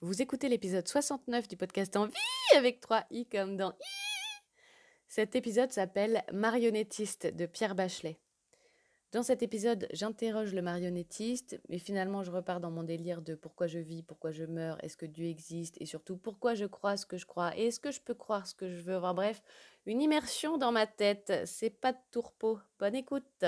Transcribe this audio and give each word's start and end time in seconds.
Vous 0.00 0.22
écoutez 0.22 0.48
l'épisode 0.48 0.86
69 0.86 1.48
du 1.48 1.56
podcast 1.56 1.96
En 1.96 2.06
vie 2.06 2.14
avec 2.56 2.78
3 2.78 3.06
i 3.10 3.26
comme 3.26 3.56
dans 3.56 3.72
i. 3.72 4.42
Cet 5.08 5.34
épisode 5.34 5.72
s'appelle 5.72 6.22
Marionnettiste 6.32 7.26
de 7.26 7.46
Pierre 7.46 7.74
Bachelet. 7.74 8.16
Dans 9.10 9.24
cet 9.24 9.42
épisode, 9.42 9.88
j'interroge 9.92 10.54
le 10.54 10.62
marionnettiste, 10.62 11.60
mais 11.68 11.80
finalement 11.80 12.22
je 12.22 12.30
repars 12.30 12.60
dans 12.60 12.70
mon 12.70 12.84
délire 12.84 13.22
de 13.22 13.34
pourquoi 13.34 13.66
je 13.66 13.80
vis, 13.80 14.04
pourquoi 14.04 14.30
je 14.30 14.44
meurs, 14.44 14.78
est-ce 14.84 14.96
que 14.96 15.04
Dieu 15.04 15.26
existe, 15.26 15.74
et 15.80 15.86
surtout 15.86 16.16
pourquoi 16.16 16.54
je 16.54 16.66
crois 16.66 16.96
ce 16.96 17.04
que 17.04 17.16
je 17.16 17.26
crois, 17.26 17.58
et 17.58 17.66
est-ce 17.66 17.80
que 17.80 17.90
je 17.90 18.00
peux 18.00 18.14
croire 18.14 18.46
ce 18.46 18.54
que 18.54 18.68
je 18.68 18.80
veux. 18.80 18.98
Enfin 18.98 19.14
bref, 19.14 19.42
une 19.84 20.00
immersion 20.00 20.58
dans 20.58 20.70
ma 20.70 20.86
tête, 20.86 21.32
c'est 21.44 21.70
pas 21.70 21.92
de 21.92 21.98
tourpeau. 22.12 22.60
Bonne 22.78 22.94
écoute. 22.94 23.44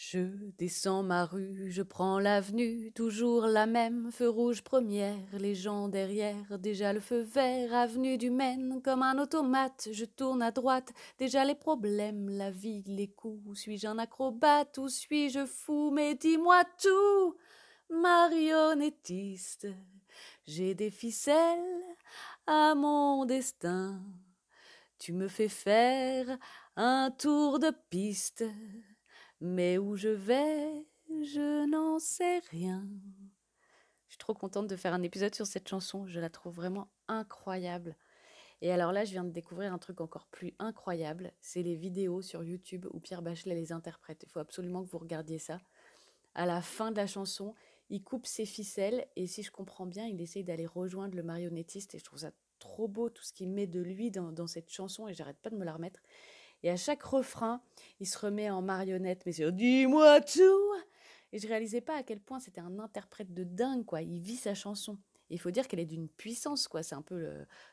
Je 0.00 0.20
descends 0.58 1.02
ma 1.02 1.24
rue, 1.24 1.72
je 1.72 1.82
prends 1.82 2.20
l'avenue, 2.20 2.92
toujours 2.92 3.48
la 3.48 3.66
même, 3.66 4.12
feu 4.12 4.28
rouge 4.28 4.62
première, 4.62 5.18
les 5.32 5.56
gens 5.56 5.88
derrière, 5.88 6.56
déjà 6.60 6.92
le 6.92 7.00
feu 7.00 7.22
vert, 7.22 7.74
avenue 7.74 8.16
du 8.16 8.30
Maine, 8.30 8.80
comme 8.80 9.02
un 9.02 9.18
automate, 9.18 9.88
je 9.90 10.04
tourne 10.04 10.40
à 10.40 10.52
droite, 10.52 10.92
déjà 11.18 11.44
les 11.44 11.56
problèmes, 11.56 12.30
la 12.30 12.52
vie, 12.52 12.84
les 12.86 13.08
coups, 13.08 13.58
suis-je 13.58 13.88
un 13.88 13.98
acrobate 13.98 14.78
ou 14.78 14.88
suis-je 14.88 15.44
fou, 15.46 15.90
mais 15.90 16.14
dis-moi 16.14 16.62
tout, 16.80 17.36
marionnettiste, 17.90 19.66
j'ai 20.46 20.76
des 20.76 20.92
ficelles 20.92 21.82
à 22.46 22.76
mon 22.76 23.24
destin, 23.24 24.00
tu 25.00 25.12
me 25.12 25.26
fais 25.26 25.48
faire 25.48 26.38
un 26.76 27.10
tour 27.10 27.58
de 27.58 27.72
piste, 27.90 28.44
mais 29.40 29.78
où 29.78 29.96
je 29.96 30.08
vais, 30.08 30.86
je 31.22 31.66
n'en 31.66 31.98
sais 31.98 32.38
rien. 32.50 32.86
Je 34.06 34.12
suis 34.12 34.18
trop 34.18 34.34
contente 34.34 34.66
de 34.66 34.76
faire 34.76 34.94
un 34.94 35.02
épisode 35.02 35.34
sur 35.34 35.46
cette 35.46 35.68
chanson. 35.68 36.06
Je 36.06 36.20
la 36.20 36.30
trouve 36.30 36.54
vraiment 36.54 36.88
incroyable. 37.08 37.96
Et 38.60 38.72
alors 38.72 38.92
là, 38.92 39.04
je 39.04 39.12
viens 39.12 39.24
de 39.24 39.30
découvrir 39.30 39.72
un 39.72 39.78
truc 39.78 40.00
encore 40.00 40.26
plus 40.26 40.54
incroyable. 40.58 41.32
C'est 41.40 41.62
les 41.62 41.76
vidéos 41.76 42.22
sur 42.22 42.42
YouTube 42.42 42.86
où 42.90 42.98
Pierre 43.00 43.22
Bachelet 43.22 43.54
les 43.54 43.72
interprète. 43.72 44.24
Il 44.24 44.30
faut 44.30 44.40
absolument 44.40 44.82
que 44.84 44.90
vous 44.90 44.98
regardiez 44.98 45.38
ça. 45.38 45.60
À 46.34 46.46
la 46.46 46.60
fin 46.60 46.90
de 46.90 46.96
la 46.96 47.06
chanson, 47.06 47.54
il 47.90 48.02
coupe 48.02 48.26
ses 48.26 48.46
ficelles 48.46 49.06
et 49.14 49.26
si 49.26 49.42
je 49.42 49.50
comprends 49.52 49.86
bien, 49.86 50.06
il 50.06 50.20
essaye 50.20 50.42
d'aller 50.42 50.66
rejoindre 50.66 51.14
le 51.14 51.22
marionnettiste. 51.22 51.94
Et 51.94 51.98
je 51.98 52.04
trouve 52.04 52.20
ça 52.20 52.32
trop 52.58 52.88
beau 52.88 53.10
tout 53.10 53.22
ce 53.22 53.32
qu'il 53.32 53.50
met 53.50 53.66
de 53.66 53.80
lui 53.80 54.10
dans, 54.10 54.32
dans 54.32 54.48
cette 54.48 54.70
chanson 54.70 55.06
et 55.06 55.14
j'arrête 55.14 55.38
pas 55.38 55.50
de 55.50 55.56
me 55.56 55.64
la 55.64 55.74
remettre. 55.74 56.00
Et 56.62 56.70
à 56.70 56.76
chaque 56.76 57.02
refrain, 57.02 57.62
il 58.00 58.06
se 58.06 58.18
remet 58.18 58.50
en 58.50 58.62
marionnette, 58.62 59.24
mais 59.26 59.32
c'est 59.32 59.50
dis-moi 59.52 60.20
tout. 60.20 60.74
Et 61.32 61.38
je 61.38 61.46
réalisais 61.46 61.80
pas 61.80 61.96
à 61.96 62.02
quel 62.02 62.20
point 62.20 62.40
c'était 62.40 62.60
un 62.60 62.78
interprète 62.78 63.32
de 63.32 63.44
dingue, 63.44 63.84
quoi. 63.84 64.02
Il 64.02 64.20
vit 64.20 64.36
sa 64.36 64.54
chanson. 64.54 64.98
il 65.30 65.38
faut 65.38 65.50
dire 65.50 65.68
qu'elle 65.68 65.80
est 65.80 65.86
d'une 65.86 66.08
puissance, 66.08 66.68
quoi. 66.68 66.82
C'est 66.82 66.94
un 66.94 67.02
peu 67.02 67.30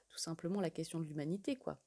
tout 0.10 0.18
simplement 0.18 0.62
la 0.62 0.70
question 0.70 1.00
de 1.00 1.06
l'humanité, 1.06 1.56
quoi. 1.56 1.80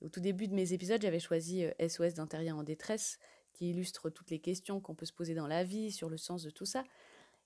Au 0.00 0.08
tout 0.08 0.20
début 0.20 0.46
de 0.46 0.54
mes 0.54 0.72
épisodes, 0.72 1.02
j'avais 1.02 1.18
choisi 1.18 1.64
SOS 1.80 2.00
euh, 2.00 2.10
d'un 2.12 2.26
terrien 2.26 2.56
en 2.56 2.62
détresse, 2.62 3.18
qui 3.52 3.70
illustre 3.70 4.10
toutes 4.10 4.30
les 4.30 4.38
questions 4.38 4.80
qu'on 4.80 4.94
peut 4.94 5.06
se 5.06 5.12
poser 5.12 5.34
dans 5.34 5.48
la 5.48 5.64
vie, 5.64 5.90
sur 5.90 6.08
le 6.08 6.16
sens 6.16 6.44
de 6.44 6.50
tout 6.50 6.66
ça. 6.66 6.84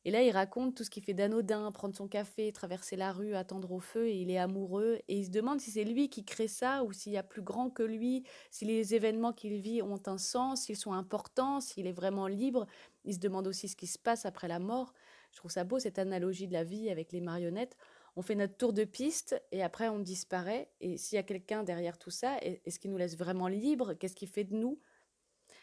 Et 0.05 0.11
là, 0.11 0.23
il 0.23 0.33
raconte 0.33 0.75
tout 0.77 0.83
ce 0.83 0.91
qu'il 0.91 1.03
fait 1.03 1.15
d'anodin, 1.15 1.71
prendre 1.71 1.95
son 1.95 2.09
café, 2.09 2.51
traverser 2.53 2.97
la 2.97 3.13
rue, 3.13 3.35
attendre 3.35 3.71
au 3.71 3.79
feu, 3.79 4.09
et 4.09 4.17
il 4.17 4.31
est 4.31 4.39
amoureux. 4.39 4.99
Et 5.07 5.19
il 5.19 5.27
se 5.27 5.31
demande 5.31 5.61
si 5.61 5.71
c'est 5.71 5.85
lui 5.85 6.09
qui 6.09 6.25
crée 6.25 6.49
ça, 6.49 6.83
ou 6.83 6.93
s'il 6.93 7.13
y 7.13 7.17
a 7.17 7.23
plus 7.23 7.43
grand 7.43 7.71
que 7.71 7.85
lui, 7.85 8.25
si 8.51 8.65
les 8.65 8.95
événements 8.95 9.33
qu'il 9.33 9.61
vit 9.61 9.81
ont 9.81 10.03
un 10.07 10.19
sens, 10.19 10.63
s'ils 10.63 10.77
sont 10.77 10.93
importants, 10.93 11.61
s'il 11.61 11.87
est 11.87 11.93
vraiment 11.93 12.27
libre. 12.27 12.67
Il 13.05 13.15
se 13.15 13.21
demande 13.21 13.47
aussi 13.47 13.69
ce 13.69 13.77
qui 13.77 13.87
se 13.87 13.99
passe 13.99 14.27
après 14.27 14.49
la 14.49 14.59
mort. 14.59 14.93
Je 15.31 15.37
trouve 15.37 15.51
ça 15.51 15.65
beau, 15.65 15.79
cette 15.79 15.99
analogie 15.99 16.49
de 16.49 16.53
la 16.53 16.65
vie 16.65 16.91
avec 16.91 17.13
les 17.13 17.21
marionnettes. 17.21 17.77
On 18.17 18.23
fait 18.23 18.35
notre 18.35 18.57
tour 18.57 18.73
de 18.73 18.85
piste, 18.85 19.41
et 19.53 19.63
après 19.63 19.89
on 19.89 20.01
disparaît. 20.01 20.69
Et 20.81 20.99
s'il 20.99 21.17
y 21.17 21.19
a 21.19 21.23
quelqu'un 21.23 21.63
derrière 21.63 21.99
tout 21.99 22.11
ça, 22.11 22.37
est-ce 22.43 22.79
qu'il 22.79 22.91
nous 22.91 22.99
laisse 22.99 23.17
vraiment 23.17 23.49
libre? 23.49 23.95
Qu'est-ce 23.95 24.17
qu'il 24.17 24.29
fait 24.29 24.45
de 24.45 24.55
nous? 24.55 24.81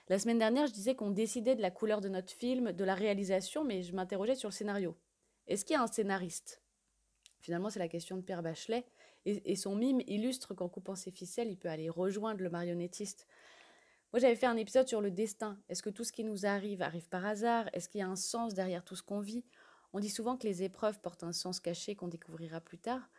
La 0.10 0.18
semaine 0.18 0.40
dernière, 0.40 0.66
je 0.66 0.74
disais 0.74 0.96
qu'on 0.96 1.12
décidait 1.12 1.56
de 1.56 1.62
la 1.62 1.70
couleur 1.70 2.02
de 2.02 2.10
notre 2.10 2.34
film, 2.34 2.72
de 2.72 2.84
la 2.84 2.96
réalisation, 2.96 3.64
mais 3.64 3.84
je 3.84 3.94
m'interrogeais 3.94 4.36
sur 4.36 4.50
le 4.50 4.54
scénario. 4.54 4.98
Est-ce 5.48 5.64
qu'il 5.64 5.76
y 5.76 5.78
a 5.78 5.84
un 5.84 5.88
scénariste? 5.88 6.62
Finalement, 7.40 7.70
c'est 7.70 7.80
la 7.80 7.88
question 7.88 8.18
de 8.18 8.22
Pierre 8.22 8.44
Bachelet. 8.44 8.86
Et, 9.26 9.56
son 9.56 9.76
mime 9.76 10.02
illustre 10.08 10.54
qu'en 10.56 10.70
coupant 10.70 10.96
ses 10.96 11.12
ficelles, 11.12 11.50
il 11.50 11.58
peut 11.58 11.70
aller 11.70 11.90
rejoindre 11.90 12.42
le 12.42 12.50
marionnettiste. 12.50 13.28
Moi, 14.12 14.20
j'avais 14.20 14.36
fait 14.36 14.48
un 14.48 14.58
épisode 14.58 14.88
sur 14.88 15.02
le 15.02 15.12
destin. 15.12 15.60
Est-ce 15.68 15.84
que 15.84 15.90
tout 15.90 16.04
ce 16.04 16.12
qui 16.12 16.24
nous 16.24 16.46
arrive 16.46 16.82
arrive 16.82 17.08
par 17.10 17.26
hasard? 17.26 17.70
Est-ce 17.74 17.90
qu'il 17.90 18.00
y 18.00 18.04
a 18.04 18.08
un 18.08 18.16
sens 18.16 18.54
derrière 18.56 18.84
tout 18.84 18.96
ce 18.96 19.04
qu'on 19.04 19.20
vit? 19.20 19.44
On 19.94 20.00
dit 20.00 20.10
souvent 20.10 20.38
que 20.38 20.48
les 20.48 20.64
épreuves 20.64 21.00
portent 21.02 21.24
un 21.24 21.34
sens 21.34 21.60
caché 21.60 21.96
qu'on 21.96 22.08
découvrira 22.08 22.62
plus 22.62 22.80
tard. 22.80 23.10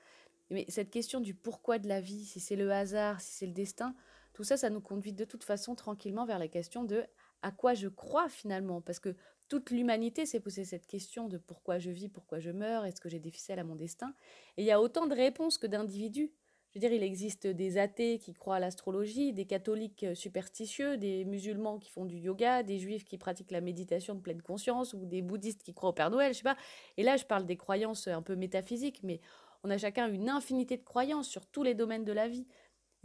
Mais 0.49 0.65
cette 0.69 0.91
question 0.91 1.21
du 1.21 1.35
pourquoi 1.35 1.79
de 1.79 1.87
la 1.87 2.01
vie, 2.01 2.25
si 2.25 2.41
c'est 2.41 2.57
le 2.57 2.73
hasard, 2.73 3.21
si 3.21 3.33
c'est 3.33 3.47
le 3.47 3.53
destin, 3.53 3.95
tout 4.33 4.45
ça, 4.45 4.57
ça 4.57 4.71
nous 4.71 4.81
conduit 4.81 5.13
de 5.13 5.25
toute 5.25 5.45
façon 5.45 5.75
tranquillement 5.75 6.25
vers 6.25 6.39
la 6.39 6.49
question 6.49 6.85
de 6.85 7.05
à 7.43 7.51
quoi 7.51 7.75
je 7.75 7.89
crois 7.89 8.29
finalement, 8.29 8.81
parce 8.81 9.01
que 9.01 9.17
toute 9.49 9.71
l'humanité 9.71 10.27
s'est 10.27 10.41
posé 10.41 10.65
cette 10.65 10.87
question 10.87 11.27
de 11.27 11.39
pourquoi 11.39 11.79
je 11.79 11.91
vis, 11.91 12.09
pourquoi 12.09 12.39
je 12.39 12.51
meurs, 12.51 12.85
est-ce 12.85 13.01
que 13.01 13.09
j'ai 13.09 13.19
des 13.19 13.31
ficelles 13.31 13.59
à 13.59 13.65
mon 13.65 13.75
destin? 13.75 14.15
Et 14.57 14.63
il 14.63 14.67
y 14.67 14.71
a 14.71 14.81
autant 14.81 15.07
de 15.07 15.15
réponses 15.15 15.59
que 15.59 15.67
d'individus. 15.67 16.33
Je 16.71 16.79
veux 16.79 16.81
dire, 16.81 16.93
il 16.93 17.03
existe 17.03 17.49
des 17.49 17.79
athées 17.79 18.19
qui 18.19 18.33
croient 18.33 18.57
à 18.57 18.61
l'astrologie, 18.61 19.33
des 19.33 19.45
catholiques 19.45 20.07
superstitieux, 20.15 20.97
des 20.99 21.25
musulmans 21.25 21.81
qui 21.81 21.91
font 21.91 22.05
du 22.05 22.17
yoga, 22.17 22.63
des 22.63 22.79
juifs 22.79 23.05
qui 23.05 23.19
pratiquent 23.19 23.51
la 23.51 23.61
méditation 23.61 24.15
de 24.15 24.21
pleine 24.21 24.41
conscience, 24.41 24.95
ou 24.95 25.05
des 25.05 25.21
bouddhistes 25.21 25.65
qui 25.65 25.75
croient 25.75 25.91
au 25.91 25.95
Père 25.95 26.11
Noël, 26.11 26.33
je 26.33 26.39
sais 26.39 26.45
pas. 26.45 26.57
Et 26.97 27.03
là, 27.03 27.17
je 27.17 27.25
parle 27.25 27.45
des 27.45 27.57
croyances 27.57 28.07
un 28.07 28.23
peu 28.23 28.37
métaphysiques, 28.37 29.01
mais 29.03 29.21
on 29.65 29.71
a 29.71 29.79
chacun 29.79 30.09
une 30.13 30.29
infinité 30.29 30.77
de 30.77 30.85
croyances 30.85 31.29
sur 31.29 31.45
tous 31.45 31.65
les 31.65 31.75
domaines 31.75 32.05
de 32.05 32.13
la 32.13 32.29
vie 32.29 32.47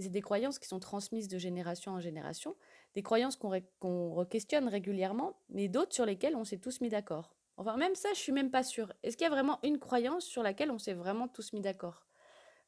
c'est 0.04 0.10
des 0.10 0.22
croyances 0.22 0.60
qui 0.60 0.68
sont 0.68 0.80
transmises 0.80 1.28
de 1.28 1.38
génération 1.38 1.94
en 1.94 2.00
génération, 2.00 2.56
des 2.94 3.04
croyances 3.04 3.38
qu'on 3.38 4.14
re-questionne 4.14 4.68
régulièrement, 4.68 5.38
mais 5.50 5.68
d'autres 5.68 5.94
sur 5.94 6.06
lesquelles 6.06 6.36
on 6.36 6.44
s'est 6.44 6.58
tous 6.58 6.82
mis 6.82 6.90
d'accord. 6.90 7.36
Enfin, 7.58 7.78
même 7.78 7.96
ça, 7.96 8.10
je 8.14 8.20
suis 8.20 8.34
même 8.34 8.52
pas 8.52 8.64
sûre. 8.64 8.92
Est-ce 9.04 9.16
qu'il 9.16 9.24
y 9.24 9.28
a 9.28 9.34
vraiment 9.34 9.60
une 9.64 9.80
croyance 9.80 10.26
sur 10.26 10.44
laquelle 10.44 10.72
on 10.72 10.80
s'est 10.80 10.94
vraiment 10.94 11.28
tous 11.28 11.54
mis 11.54 11.62
d'accord? 11.62 12.06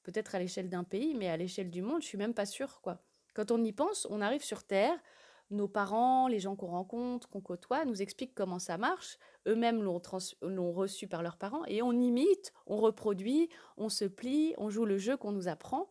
Peut-être 0.04 0.36
à 0.36 0.40
l'échelle 0.40 0.70
d'un 0.70 0.86
pays, 0.86 1.16
mais 1.16 1.28
à 1.28 1.36
l'échelle 1.36 1.70
du 1.70 1.82
monde, 1.82 2.02
je 2.02 2.08
suis 2.08 2.18
même 2.18 2.34
pas 2.34 2.46
sûre, 2.46 2.80
quoi. 2.82 3.02
Quand 3.34 3.52
on 3.52 3.62
y 3.64 3.74
pense, 3.74 4.08
on 4.10 4.22
arrive 4.22 4.44
sur 4.44 4.64
Terre, 4.64 4.98
nos 5.50 5.68
parents, 5.68 6.28
les 6.28 6.40
gens 6.40 6.56
qu'on 6.56 6.68
rencontre, 6.68 7.28
qu'on 7.30 7.42
côtoie, 7.42 7.86
nous 7.86 8.02
expliquent 8.02 8.34
comment 8.34 8.60
ça 8.60 8.78
marche. 8.78 9.18
Eux-mêmes 9.48 9.84
l'ont 9.84 10.72
reçu 10.72 11.08
par 11.08 11.24
leurs 11.24 11.38
parents 11.38 11.66
et 11.66 11.82
on 11.82 11.92
imite, 11.92 12.54
on 12.66 12.78
reproduit, 12.78 13.50
on 13.78 13.90
se 13.90 14.06
plie, 14.06 14.54
on 14.58 14.70
joue 14.70 14.86
le 14.86 14.98
jeu 14.98 15.18
qu'on 15.18 15.32
nous 15.34 15.48
apprend. 15.48 15.90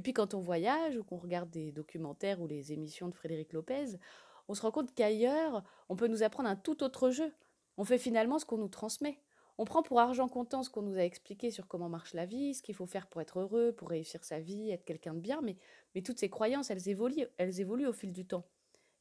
Et 0.00 0.02
puis 0.02 0.14
quand 0.14 0.32
on 0.32 0.40
voyage 0.40 0.96
ou 0.96 1.04
qu'on 1.04 1.18
regarde 1.18 1.50
des 1.50 1.72
documentaires 1.72 2.40
ou 2.40 2.46
les 2.46 2.72
émissions 2.72 3.10
de 3.10 3.14
Frédéric 3.14 3.52
Lopez, 3.52 3.98
on 4.48 4.54
se 4.54 4.62
rend 4.62 4.70
compte 4.70 4.94
qu'ailleurs, 4.94 5.62
on 5.90 5.96
peut 5.96 6.06
nous 6.06 6.22
apprendre 6.22 6.48
un 6.48 6.56
tout 6.56 6.82
autre 6.82 7.10
jeu. 7.10 7.34
On 7.76 7.84
fait 7.84 7.98
finalement 7.98 8.38
ce 8.38 8.46
qu'on 8.46 8.56
nous 8.56 8.70
transmet. 8.70 9.18
On 9.58 9.66
prend 9.66 9.82
pour 9.82 10.00
argent 10.00 10.26
comptant 10.26 10.62
ce 10.62 10.70
qu'on 10.70 10.80
nous 10.80 10.96
a 10.96 11.04
expliqué 11.04 11.50
sur 11.50 11.68
comment 11.68 11.90
marche 11.90 12.14
la 12.14 12.24
vie, 12.24 12.54
ce 12.54 12.62
qu'il 12.62 12.74
faut 12.74 12.86
faire 12.86 13.08
pour 13.08 13.20
être 13.20 13.40
heureux, 13.40 13.72
pour 13.72 13.90
réussir 13.90 14.24
sa 14.24 14.40
vie, 14.40 14.70
être 14.70 14.86
quelqu'un 14.86 15.12
de 15.12 15.20
bien, 15.20 15.42
mais, 15.42 15.58
mais 15.94 16.00
toutes 16.00 16.18
ces 16.18 16.30
croyances, 16.30 16.70
elles 16.70 16.88
évoluent, 16.88 17.26
elles 17.36 17.60
évoluent 17.60 17.88
au 17.88 17.92
fil 17.92 18.14
du 18.14 18.26
temps. 18.26 18.46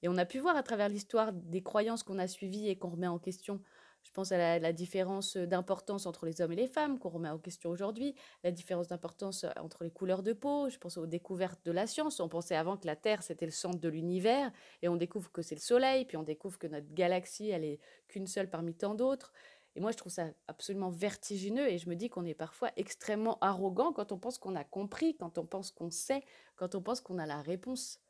Et 0.01 0.09
on 0.09 0.17
a 0.17 0.25
pu 0.25 0.39
voir 0.39 0.57
à 0.57 0.63
travers 0.63 0.89
l'histoire 0.89 1.31
des 1.31 1.63
croyances 1.63 2.03
qu'on 2.03 2.19
a 2.19 2.27
suivies 2.27 2.67
et 2.67 2.77
qu'on 2.77 2.89
remet 2.89 3.07
en 3.07 3.19
question 3.19 3.61
je 4.03 4.11
pense 4.11 4.31
à 4.31 4.59
la, 4.59 4.73
différence 4.73 5.37
d'importance 5.37 6.05
entre 6.05 6.25
les 6.25 6.41
hommes 6.41 6.51
et 6.53 6.55
les 6.55 6.67
femmes 6.67 6.99
qu'on 6.99 7.09
remet 7.09 7.29
en 7.29 7.37
question 7.37 7.69
aujourd'hui, 7.69 8.15
la 8.43 8.51
différence 8.51 8.87
d'importance 8.87 9.45
entre 9.59 9.83
les 9.83 9.91
couleurs 9.91 10.23
de 10.23 10.33
peau, 10.33 10.69
je 10.69 10.77
pense 10.77 10.97
aux 10.97 11.05
découvertes 11.05 11.63
de 11.65 11.71
la 11.71 11.85
science. 11.85 12.19
On 12.19 12.29
pensait 12.29 12.55
avant 12.55 12.77
que 12.77 12.87
la 12.87 12.95
Terre 12.95 13.21
c'était 13.21 13.45
le 13.45 13.51
centre 13.51 13.79
de 13.79 13.89
l'univers 13.89 14.51
et 14.81 14.87
on 14.87 14.95
découvre 14.95 15.31
que 15.31 15.41
c'est 15.41 15.55
le 15.55 15.61
Soleil, 15.61 16.05
puis 16.05 16.17
on 16.17 16.23
découvre 16.23 16.57
que 16.57 16.67
notre 16.67 16.91
galaxie 16.93 17.49
elle 17.49 17.63
est 17.63 17.79
qu'une 18.07 18.27
seule 18.27 18.49
parmi 18.49 18.73
tant 18.73 18.95
d'autres. 18.95 19.31
Et 19.75 19.81
moi 19.81 19.91
je 19.91 19.97
trouve 19.97 20.11
ça 20.11 20.27
absolument 20.47 20.89
vertigineux 20.89 21.69
et 21.69 21.77
je 21.77 21.89
me 21.89 21.95
dis 21.95 22.09
qu'on 22.09 22.25
est 22.25 22.33
parfois 22.33 22.71
extrêmement 22.77 23.37
arrogant 23.41 23.93
quand 23.93 24.11
on 24.11 24.17
pense 24.17 24.37
qu'on 24.37 24.55
a 24.55 24.63
compris, 24.63 25.15
quand 25.15 25.37
on 25.37 25.45
pense 25.45 25.71
qu'on 25.71 25.91
sait, 25.91 26.23
quand 26.55 26.73
on 26.73 26.81
pense 26.81 27.01
qu'on 27.01 27.19
a 27.19 27.25
la 27.25 27.41
réponse. 27.41 28.01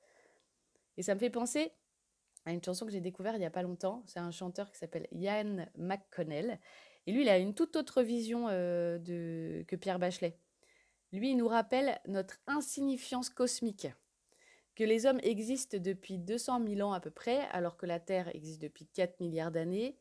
Et 0.98 1.04
ça 1.04 1.14
me 1.14 1.20
fait 1.20 1.30
penser 1.30 1.74
une 2.52 2.64
chanson 2.64 2.86
que 2.86 2.92
j'ai 2.92 3.02
découverte 3.02 3.36
il 3.36 3.40
n'y 3.40 3.46
a 3.46 3.52
pas 3.52 3.64
longtemps. 3.64 4.04
C'est 4.06 4.20
un 4.20 4.32
chanteur 4.32 4.72
qui 4.72 4.78
s'appelle 4.78 5.08
Ian 5.12 5.66
McConnell. 5.78 6.60
Et 7.08 7.12
lui, 7.12 7.22
il 7.22 7.30
a 7.30 7.38
une 7.38 7.54
toute 7.54 7.76
autre 7.76 8.02
vision 8.04 8.48
euh, 8.50 9.00
de, 9.00 9.64
que 9.68 9.76
Pierre 9.76 10.00
Bachelet. 10.00 10.38
Lui, 11.12 11.32
il 11.32 11.38
nous 11.38 11.48
rappelle 11.48 12.00
notre 12.08 12.40
insignifiance 12.48 13.30
cosmique. 13.30 13.88
Que 14.76 14.84
les 14.84 15.06
hommes 15.06 15.20
existent 15.24 15.78
depuis 15.80 16.20
200 16.20 16.66
000 16.68 16.88
ans 16.88 16.94
à 16.94 17.00
peu 17.00 17.10
près, 17.10 17.40
alors 17.52 17.78
que 17.78 17.86
la 17.86 18.00
Terre 18.00 18.34
existe 18.36 18.62
depuis 18.62 18.86
4 18.86 19.20
milliards 19.20 19.52
d'années. 19.52 19.98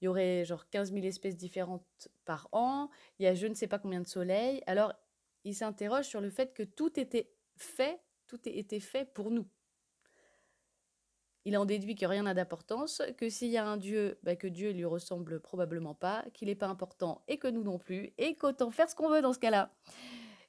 Il 0.00 0.04
y 0.04 0.08
aurait 0.08 0.44
genre 0.44 0.68
15 0.70 0.92
000 0.92 1.04
espèces 1.06 1.36
différentes 1.36 2.08
par 2.24 2.48
an. 2.52 2.90
Il 3.18 3.24
y 3.24 3.26
a 3.26 3.34
je 3.34 3.46
ne 3.46 3.54
sais 3.54 3.66
pas 3.66 3.78
combien 3.78 4.00
de 4.00 4.06
soleils. 4.06 4.62
Alors, 4.66 4.92
il 5.44 5.54
s'interroge 5.54 6.06
sur 6.06 6.20
le 6.20 6.30
fait 6.30 6.52
que 6.54 6.62
tout 6.62 6.98
était 7.00 7.32
fait, 7.56 8.00
tout 8.26 8.40
était 8.44 8.80
fait 8.80 9.04
pour 9.12 9.30
nous 9.30 9.48
il 11.44 11.56
en 11.56 11.64
déduit 11.64 11.94
que 11.94 12.06
rien 12.06 12.24
n'a 12.24 12.34
d'importance, 12.34 13.02
que 13.16 13.28
s'il 13.28 13.48
y 13.48 13.56
a 13.56 13.66
un 13.66 13.76
Dieu, 13.76 14.18
bah, 14.22 14.36
que 14.36 14.46
Dieu 14.46 14.72
lui 14.72 14.84
ressemble 14.84 15.40
probablement 15.40 15.94
pas, 15.94 16.24
qu'il 16.34 16.48
n'est 16.48 16.54
pas 16.54 16.66
important 16.66 17.22
et 17.28 17.38
que 17.38 17.48
nous 17.48 17.62
non 17.62 17.78
plus, 17.78 18.12
et 18.18 18.36
qu'autant 18.36 18.70
faire 18.70 18.90
ce 18.90 18.94
qu'on 18.94 19.08
veut 19.08 19.22
dans 19.22 19.32
ce 19.32 19.38
cas-là. 19.38 19.72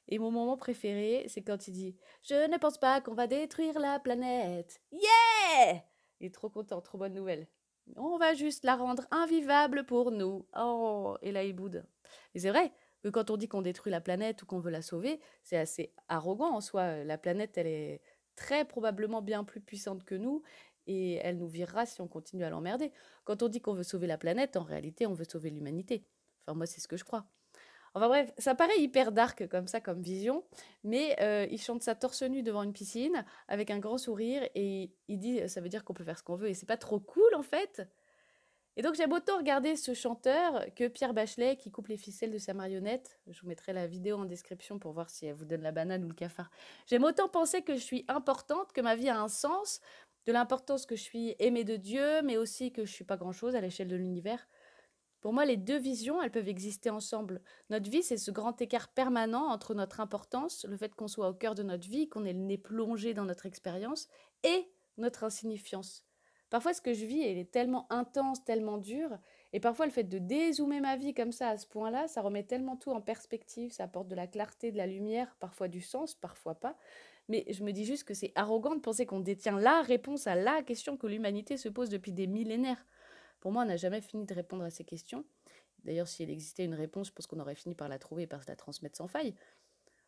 Et 0.09 0.19
mon 0.19 0.31
moment 0.31 0.57
préféré, 0.57 1.25
c'est 1.27 1.41
quand 1.41 1.67
il 1.67 1.71
dit 1.71 1.95
Je 2.23 2.49
ne 2.51 2.57
pense 2.57 2.77
pas 2.77 2.99
qu'on 2.99 3.13
va 3.13 3.27
détruire 3.27 3.79
la 3.79 3.99
planète. 3.99 4.81
Yeah 4.91 5.83
Il 6.19 6.27
est 6.27 6.33
trop 6.33 6.49
content, 6.49 6.81
trop 6.81 6.97
bonne 6.97 7.13
nouvelle. 7.13 7.47
On 7.95 8.17
va 8.17 8.33
juste 8.33 8.65
la 8.65 8.75
rendre 8.75 9.05
invivable 9.11 9.85
pour 9.85 10.11
nous. 10.11 10.45
Oh 10.57 11.17
Et 11.21 11.31
là, 11.31 11.43
il 11.43 11.53
boude. 11.53 11.85
Et 12.35 12.39
c'est 12.39 12.49
vrai 12.49 12.73
que 13.03 13.09
quand 13.09 13.31
on 13.31 13.37
dit 13.37 13.47
qu'on 13.47 13.61
détruit 13.61 13.91
la 13.91 14.01
planète 14.01 14.43
ou 14.43 14.45
qu'on 14.45 14.59
veut 14.59 14.71
la 14.71 14.81
sauver, 14.81 15.19
c'est 15.43 15.57
assez 15.57 15.93
arrogant 16.09 16.53
en 16.53 16.61
soi. 16.61 17.03
La 17.05 17.17
planète, 17.17 17.57
elle 17.57 17.67
est 17.67 18.01
très 18.35 18.65
probablement 18.65 19.21
bien 19.21 19.43
plus 19.43 19.61
puissante 19.61 20.03
que 20.03 20.15
nous 20.15 20.43
et 20.91 21.15
elle 21.23 21.37
nous 21.37 21.47
virera 21.47 21.85
si 21.85 22.01
on 22.01 22.07
continue 22.07 22.43
à 22.43 22.49
l'emmerder. 22.49 22.91
Quand 23.23 23.43
on 23.43 23.47
dit 23.47 23.61
qu'on 23.61 23.73
veut 23.73 23.83
sauver 23.83 24.07
la 24.07 24.17
planète, 24.17 24.57
en 24.57 24.63
réalité, 24.63 25.07
on 25.07 25.13
veut 25.13 25.25
sauver 25.25 25.49
l'humanité. 25.49 26.05
Enfin, 26.45 26.55
moi, 26.55 26.65
c'est 26.65 26.81
ce 26.81 26.87
que 26.87 26.97
je 26.97 27.03
crois. 27.03 27.25
Enfin 27.93 28.07
bref, 28.07 28.31
ça 28.37 28.55
paraît 28.55 28.79
hyper 28.79 29.11
dark 29.11 29.47
comme 29.49 29.67
ça, 29.67 29.81
comme 29.81 30.01
vision, 30.01 30.45
mais 30.83 31.17
euh, 31.19 31.45
il 31.51 31.59
chante 31.59 31.83
sa 31.83 31.93
torse 31.93 32.21
nu 32.23 32.41
devant 32.41 32.63
une 32.63 32.71
piscine 32.71 33.25
avec 33.49 33.69
un 33.69 33.79
grand 33.79 33.97
sourire 33.97 34.47
et 34.55 34.93
il 35.09 35.19
dit 35.19 35.47
ça 35.49 35.59
veut 35.59 35.67
dire 35.67 35.83
qu'on 35.83 35.93
peut 35.93 36.05
faire 36.05 36.17
ce 36.17 36.23
qu'on 36.23 36.37
veut 36.37 36.47
et 36.47 36.53
c'est 36.53 36.65
pas 36.65 36.77
trop 36.77 37.01
cool 37.01 37.35
en 37.35 37.43
fait. 37.43 37.81
Et 38.77 38.81
donc 38.81 38.95
j'aime 38.95 39.11
autant 39.11 39.37
regarder 39.37 39.75
ce 39.75 39.93
chanteur 39.93 40.65
que 40.75 40.87
Pierre 40.87 41.13
Bachelet 41.13 41.57
qui 41.57 41.71
coupe 41.71 41.89
les 41.89 41.97
ficelles 41.97 42.31
de 42.31 42.37
sa 42.37 42.53
marionnette. 42.53 43.19
Je 43.27 43.41
vous 43.41 43.47
mettrai 43.47 43.73
la 43.73 43.85
vidéo 43.85 44.17
en 44.17 44.25
description 44.25 44.79
pour 44.79 44.93
voir 44.93 45.09
si 45.09 45.25
elle 45.25 45.35
vous 45.35 45.43
donne 45.43 45.61
la 45.61 45.73
banane 45.73 46.05
ou 46.05 46.07
le 46.07 46.13
cafard. 46.13 46.49
J'aime 46.87 47.03
autant 47.03 47.27
penser 47.27 47.61
que 47.61 47.73
je 47.73 47.81
suis 47.81 48.05
importante, 48.07 48.71
que 48.71 48.79
ma 48.79 48.95
vie 48.95 49.09
a 49.09 49.19
un 49.19 49.27
sens, 49.27 49.81
de 50.25 50.31
l'importance 50.31 50.85
que 50.85 50.95
je 50.95 51.01
suis 51.01 51.35
aimée 51.39 51.63
de 51.63 51.75
Dieu, 51.75 52.21
mais 52.23 52.37
aussi 52.37 52.71
que 52.71 52.85
je 52.85 52.91
suis 52.91 53.03
pas 53.03 53.17
grand-chose 53.17 53.55
à 53.55 53.61
l'échelle 53.61 53.87
de 53.87 53.95
l'univers. 53.95 54.47
Pour 55.21 55.33
moi, 55.33 55.45
les 55.45 55.57
deux 55.57 55.77
visions, 55.77 56.21
elles 56.21 56.31
peuvent 56.31 56.47
exister 56.47 56.89
ensemble. 56.89 57.41
Notre 57.69 57.89
vie, 57.89 58.01
c'est 58.01 58.17
ce 58.17 58.31
grand 58.31 58.59
écart 58.59 58.89
permanent 58.89 59.47
entre 59.47 59.75
notre 59.75 59.99
importance, 59.99 60.65
le 60.67 60.77
fait 60.77 60.95
qu'on 60.95 61.07
soit 61.07 61.29
au 61.29 61.33
cœur 61.33 61.53
de 61.53 61.63
notre 61.63 61.87
vie, 61.87 62.09
qu'on 62.09 62.25
ait 62.25 62.33
le 62.33 62.39
nez 62.39 62.57
plongé 62.57 63.13
dans 63.13 63.25
notre 63.25 63.45
expérience, 63.45 64.07
et 64.43 64.71
notre 64.97 65.23
insignifiance. 65.23 66.05
Parfois, 66.49 66.73
ce 66.73 66.81
que 66.81 66.93
je 66.93 67.05
vis, 67.05 67.21
elle 67.21 67.37
est 67.37 67.51
tellement 67.51 67.85
intense, 67.91 68.43
tellement 68.43 68.77
dure, 68.77 69.17
et 69.53 69.59
parfois 69.59 69.85
le 69.85 69.91
fait 69.91 70.03
de 70.03 70.17
dézoomer 70.17 70.81
ma 70.81 70.97
vie 70.97 71.13
comme 71.13 71.31
ça 71.31 71.49
à 71.49 71.57
ce 71.57 71.67
point-là, 71.67 72.07
ça 72.07 72.21
remet 72.21 72.43
tellement 72.43 72.75
tout 72.75 72.91
en 72.91 72.99
perspective, 72.99 73.71
ça 73.71 73.85
apporte 73.85 74.07
de 74.07 74.15
la 74.15 74.27
clarté, 74.27 74.71
de 74.71 74.77
la 74.77 74.87
lumière, 74.87 75.35
parfois 75.39 75.67
du 75.67 75.81
sens, 75.81 76.15
parfois 76.15 76.55
pas. 76.55 76.77
Mais 77.27 77.45
je 77.49 77.63
me 77.63 77.71
dis 77.71 77.85
juste 77.85 78.03
que 78.03 78.13
c'est 78.13 78.31
arrogant 78.35 78.75
de 78.75 78.81
penser 78.81 79.05
qu'on 79.05 79.19
détient 79.19 79.59
la 79.59 79.81
réponse 79.81 80.27
à 80.27 80.35
la 80.35 80.63
question 80.63 80.97
que 80.97 81.07
l'humanité 81.07 81.57
se 81.57 81.69
pose 81.69 81.89
depuis 81.89 82.11
des 82.11 82.27
millénaires. 82.27 82.85
Pour 83.39 83.51
moi, 83.51 83.63
on 83.63 83.67
n'a 83.67 83.77
jamais 83.77 84.01
fini 84.01 84.25
de 84.25 84.33
répondre 84.33 84.63
à 84.63 84.69
ces 84.69 84.83
questions. 84.83 85.25
D'ailleurs, 85.83 86.07
s'il 86.07 86.29
existait 86.29 86.65
une 86.65 86.75
réponse, 86.75 87.07
je 87.07 87.13
pense 87.13 87.27
qu'on 87.27 87.39
aurait 87.39 87.55
fini 87.55 87.75
par 87.75 87.89
la 87.89 87.99
trouver 87.99 88.23
et 88.23 88.27
par 88.27 88.41
la 88.47 88.55
transmettre 88.55 88.97
sans 88.97 89.07
faille. 89.07 89.33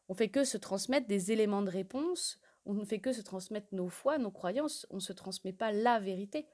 On 0.10 0.14
fait 0.14 0.30
que 0.30 0.44
se 0.44 0.58
transmettre 0.58 1.08
des 1.08 1.32
éléments 1.32 1.62
de 1.64 1.70
réponse, 1.70 2.40
on 2.66 2.74
ne 2.74 2.86
fait 2.86 3.00
que 3.00 3.14
se 3.14 3.22
transmettre 3.22 3.68
nos 3.72 3.90
foi, 3.90 4.18
nos 4.18 4.32
croyances, 4.32 4.86
on 4.90 4.96
ne 4.96 5.02
se 5.02 5.14
transmet 5.14 5.54
pas 5.54 5.72
la 5.72 6.00
vérité. 6.00 6.48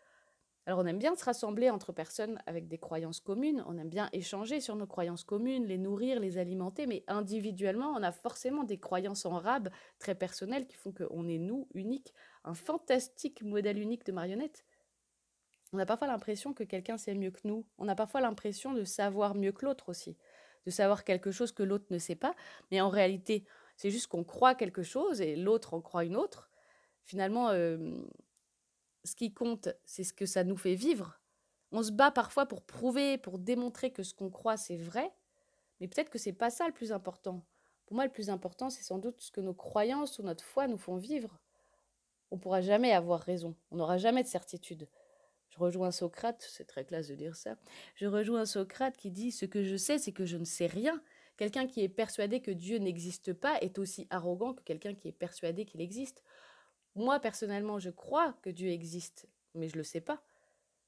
Alors 0.69 0.81
on 0.81 0.85
aime 0.85 0.99
bien 0.99 1.15
se 1.15 1.25
rassembler 1.25 1.71
entre 1.71 1.91
personnes 1.91 2.39
avec 2.45 2.67
des 2.67 2.77
croyances 2.77 3.21
communes, 3.21 3.63
on 3.65 3.79
aime 3.79 3.89
bien 3.89 4.07
échanger 4.13 4.61
sur 4.61 4.75
nos 4.75 4.85
croyances 4.85 5.23
communes, 5.23 5.65
les 5.65 5.79
nourrir, 5.79 6.19
les 6.19 6.37
alimenter, 6.37 6.85
mais 6.85 7.03
individuellement, 7.07 7.91
on 7.97 8.03
a 8.03 8.11
forcément 8.11 8.63
des 8.63 8.77
croyances 8.77 9.25
en 9.25 9.39
rab 9.39 9.71
très 9.97 10.13
personnelles 10.13 10.67
qui 10.67 10.75
font 10.75 10.91
qu'on 10.91 11.27
est 11.27 11.39
nous, 11.39 11.67
uniques, 11.73 12.13
un 12.43 12.53
fantastique 12.53 13.41
modèle 13.41 13.79
unique 13.79 14.05
de 14.05 14.11
marionnette. 14.11 14.63
On 15.73 15.79
a 15.79 15.87
parfois 15.87 16.05
l'impression 16.05 16.53
que 16.53 16.63
quelqu'un 16.63 16.99
sait 16.99 17.15
mieux 17.15 17.31
que 17.31 17.47
nous, 17.47 17.65
on 17.79 17.87
a 17.87 17.95
parfois 17.95 18.21
l'impression 18.21 18.71
de 18.71 18.83
savoir 18.83 19.33
mieux 19.33 19.51
que 19.51 19.65
l'autre 19.65 19.89
aussi, 19.89 20.19
de 20.67 20.69
savoir 20.69 21.03
quelque 21.03 21.31
chose 21.31 21.51
que 21.51 21.63
l'autre 21.63 21.87
ne 21.89 21.97
sait 21.97 22.13
pas, 22.13 22.35
mais 22.69 22.79
en 22.79 22.89
réalité, 22.89 23.43
c'est 23.75 23.89
juste 23.89 24.05
qu'on 24.05 24.23
croit 24.23 24.53
quelque 24.53 24.83
chose 24.83 25.19
et 25.19 25.35
l'autre 25.35 25.73
en 25.73 25.81
croit 25.81 26.05
une 26.05 26.15
autre. 26.15 26.51
Finalement, 27.05 27.49
euh, 27.49 28.05
ce 29.09 29.15
qui 29.15 29.33
compte, 29.33 29.69
c'est 29.85 30.03
ce 30.03 30.13
que 30.13 30.25
ça 30.25 30.43
nous 30.43 30.57
fait 30.57 30.75
vivre. 30.75 31.19
On 31.71 31.83
se 31.83 31.91
bat 31.91 32.11
parfois 32.11 32.45
pour 32.45 32.61
prouver, 32.61 33.17
pour 33.17 33.39
démontrer 33.39 33.91
que 33.91 34.03
ce 34.03 34.13
qu'on 34.13 34.29
croit, 34.29 34.57
c'est 34.57 34.77
vrai, 34.77 35.11
mais 35.79 35.87
peut-être 35.87 36.09
que 36.09 36.17
c'est 36.17 36.33
pas 36.33 36.49
ça 36.49 36.67
le 36.67 36.73
plus 36.73 36.91
important. 36.91 37.43
Pour 37.85 37.95
moi, 37.95 38.05
le 38.05 38.11
plus 38.11 38.29
important, 38.29 38.69
c'est 38.69 38.83
sans 38.83 38.99
doute 38.99 39.19
ce 39.21 39.31
que 39.31 39.41
nos 39.41 39.53
croyances 39.53 40.19
ou 40.19 40.23
notre 40.23 40.43
foi 40.43 40.67
nous 40.67 40.77
font 40.77 40.97
vivre. 40.97 41.39
On 42.31 42.35
ne 42.35 42.41
pourra 42.41 42.61
jamais 42.61 42.91
avoir 42.91 43.19
raison, 43.19 43.55
on 43.71 43.77
n'aura 43.77 43.97
jamais 43.97 44.23
de 44.23 44.27
certitude. 44.27 44.87
Je 45.49 45.57
rejoins 45.57 45.91
Socrate, 45.91 46.45
c'est 46.47 46.65
très 46.65 46.85
classe 46.85 47.07
de 47.07 47.15
dire 47.15 47.35
ça. 47.35 47.57
Je 47.95 48.05
rejoins 48.05 48.45
Socrate 48.45 48.95
qui 48.95 49.09
dit 49.09 49.31
Ce 49.31 49.45
que 49.45 49.63
je 49.63 49.75
sais, 49.75 49.97
c'est 49.97 50.11
que 50.11 50.25
je 50.25 50.37
ne 50.37 50.45
sais 50.45 50.67
rien. 50.67 51.01
Quelqu'un 51.37 51.65
qui 51.65 51.81
est 51.81 51.89
persuadé 51.89 52.41
que 52.41 52.51
Dieu 52.51 52.77
n'existe 52.77 53.33
pas 53.33 53.57
est 53.61 53.79
aussi 53.79 54.05
arrogant 54.11 54.53
que 54.53 54.61
quelqu'un 54.61 54.93
qui 54.93 55.07
est 55.07 55.13
persuadé 55.13 55.65
qu'il 55.65 55.81
existe. 55.81 56.23
Moi, 56.99 57.21
personnellement, 57.21 57.79
je 57.79 57.91
crois 57.91 58.33
que 58.41 58.49
Dieu 58.49 58.67
existe, 58.67 59.29
mais 59.55 59.69
je 59.69 59.75
ne 59.75 59.77
le 59.77 59.83
sais 59.85 60.01
pas. 60.01 60.21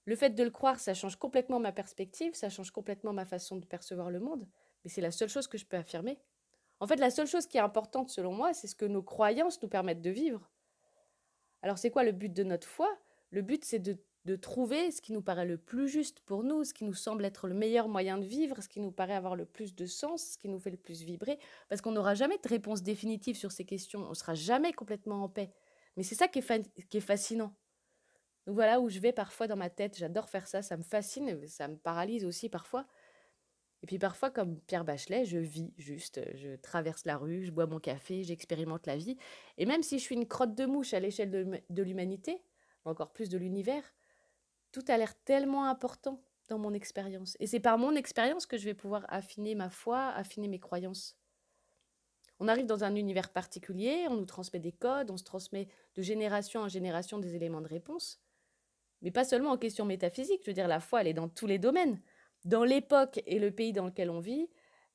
Le 0.04 0.18
fait 0.18 0.32
de 0.32 0.44
le 0.44 0.50
croire, 0.50 0.78
ça 0.78 0.94
change 0.94 1.16
complètement 1.16 1.58
ma 1.58 1.72
perspective, 1.72 2.34
ça 2.34 2.50
change 2.50 2.70
complètement 2.72 3.14
ma 3.14 3.24
façon 3.24 3.56
de 3.56 3.66
percevoir 3.66 4.12
le 4.12 4.20
monde, 4.20 4.46
mais 4.84 4.90
c'est 4.90 5.00
la 5.00 5.12
seule 5.12 5.30
chose 5.30 5.48
que 5.48 5.58
je 5.58 5.66
peux 5.66 5.78
affirmer. 5.78 6.20
En 6.82 6.88
fait, 6.88 6.98
la 6.98 7.12
seule 7.12 7.28
chose 7.28 7.48
qui 7.48 7.56
est 7.56 7.62
importante 7.62 8.10
selon 8.10 8.34
moi, 8.34 8.54
c'est 8.54 8.68
ce 8.68 8.76
que 8.76 8.84
nos 8.84 9.02
croyances 9.02 9.62
nous 9.62 9.70
permettent 9.70 10.02
de 10.02 10.10
vivre. 10.10 10.52
Alors 11.62 11.78
c'est 11.78 11.92
quoi 11.92 12.04
le 12.04 12.12
but 12.12 12.34
de 12.34 12.44
notre 12.44 12.68
foi? 12.68 12.94
Le 13.30 13.42
but, 13.42 13.64
c'est 13.64 13.80
de, 13.80 13.98
trouver 14.36 14.92
ce 14.92 15.02
qui 15.02 15.14
nous 15.14 15.22
paraît 15.22 15.46
le 15.46 15.58
plus 15.58 15.88
juste 15.88 16.20
pour 16.20 16.44
nous, 16.44 16.66
ce 16.66 16.74
qui 16.74 16.84
nous 16.84 16.94
semble 16.94 17.24
être 17.24 17.48
le 17.48 17.54
meilleur 17.54 17.88
moyen 17.88 18.18
de 18.18 18.26
vivre, 18.26 18.62
ce 18.62 18.68
qui 18.68 18.82
nous 18.82 18.92
paraît 18.92 19.16
avoir 19.16 19.38
le 19.38 19.46
plus 19.46 19.76
de 19.76 19.86
sens, 19.86 20.34
ce 20.34 20.38
qui 20.38 20.50
nous 20.50 20.60
fait 20.60 20.72
le 20.72 20.78
plus 20.78 21.04
vibrer, 21.04 21.40
parce 21.70 21.80
qu'on 21.80 21.94
n'aura 21.94 22.16
jamais 22.16 22.38
de 22.38 22.50
réponse 22.50 22.84
définitive 22.84 23.38
sur 23.38 23.54
ces 23.54 23.64
questions, 23.64 24.04
on 24.06 24.10
ne 24.10 24.14
sera 24.14 24.36
jamais 24.36 24.74
complètement 24.74 25.24
en 25.24 25.30
paix. 25.30 25.54
Mais 25.98 26.04
c'est 26.04 26.16
ça 26.16 26.28
qui 26.28 26.40
est, 26.40 26.88
qui 26.90 26.98
est 26.98 27.02
fascinant. 27.02 27.56
Donc 28.46 28.56
voilà 28.56 28.80
où 28.80 28.90
je 28.90 29.00
vais 29.00 29.14
parfois 29.14 29.48
dans 29.48 29.56
ma 29.56 29.70
tête. 29.70 29.98
J'adore 29.98 30.30
faire 30.30 30.48
ça. 30.48 30.62
Ça 30.62 30.78
me 30.78 30.84
fascine, 30.84 31.48
ça 31.48 31.68
me 31.68 31.78
paralyse 31.78 32.26
aussi 32.26 32.50
parfois. 32.50 32.88
Et 33.84 33.88
puis 33.88 33.98
parfois, 33.98 34.30
comme 34.30 34.60
Pierre 34.62 34.86
Bachelet, 34.86 35.26
je 35.26 35.38
vis 35.38 35.74
juste. 35.78 36.22
Je 36.36 36.56
traverse 36.56 37.06
la 37.06 37.18
rue, 37.18 37.46
je 37.46 37.52
bois 37.52 37.66
mon 37.66 37.80
café, 37.80 38.24
j'expérimente 38.24 38.86
la 38.86 38.96
vie. 38.96 39.18
Et 39.58 39.66
même 39.66 39.82
si 39.82 39.98
je 39.98 40.04
suis 40.04 40.16
une 40.16 40.28
crotte 40.28 40.56
de 40.56 40.66
mouche 40.66 40.94
à 40.94 41.00
l'échelle 41.00 41.32
de, 41.32 41.84
l'humanité, 41.84 42.44
encore 42.86 43.12
plus 43.12 43.30
de 43.30 43.38
l'univers, 43.38 43.84
tout 44.72 44.84
a 44.88 44.98
l'air 44.98 45.16
tellement 45.24 45.66
important 45.66 46.24
dans 46.48 46.60
mon 46.60 46.74
expérience. 46.74 47.36
Et 47.40 47.48
c'est 47.48 47.60
par 47.60 47.78
mon 47.78 47.96
expérience 47.96 48.46
que 48.46 48.58
je 48.58 48.66
vais 48.66 48.74
pouvoir 48.74 49.06
affiner 49.10 49.56
ma 49.56 49.70
foi, 49.70 50.10
affiner 50.10 50.48
mes 50.48 50.60
croyances. 50.60 51.18
On 52.42 52.48
arrive 52.48 52.66
dans 52.66 52.84
un 52.84 52.96
univers 52.96 53.30
particulier, 53.30 54.08
on 54.10 54.16
nous 54.16 54.26
transmet 54.26 54.60
des 54.60 54.72
codes, 54.72 55.12
on 55.12 55.18
se 55.18 55.24
transmet 55.24 55.68
de 55.94 56.02
génération 56.02 56.62
en 56.62 56.68
génération 56.68 57.20
des 57.20 57.36
éléments 57.36 57.62
de 57.62 57.68
réponse. 57.68 58.20
Mais 59.04 59.12
pas 59.12 59.24
seulement 59.24 59.52
en 59.52 59.58
question 59.58 59.86
métaphysique, 59.86 60.42
je 60.44 60.50
veux 60.50 60.56
dire, 60.56 60.68
la 60.68 60.80
foi, 60.80 61.02
elle 61.02 61.08
est 61.08 61.14
dans 61.14 61.30
tous 61.30 61.46
les 61.46 61.60
domaines. 61.60 62.02
Dans 62.44 62.64
l'époque 62.64 63.22
et 63.28 63.38
le 63.38 63.52
pays 63.52 63.74
dans 63.74 63.86
lequel 63.86 64.10
on 64.10 64.20
vit, 64.20 64.50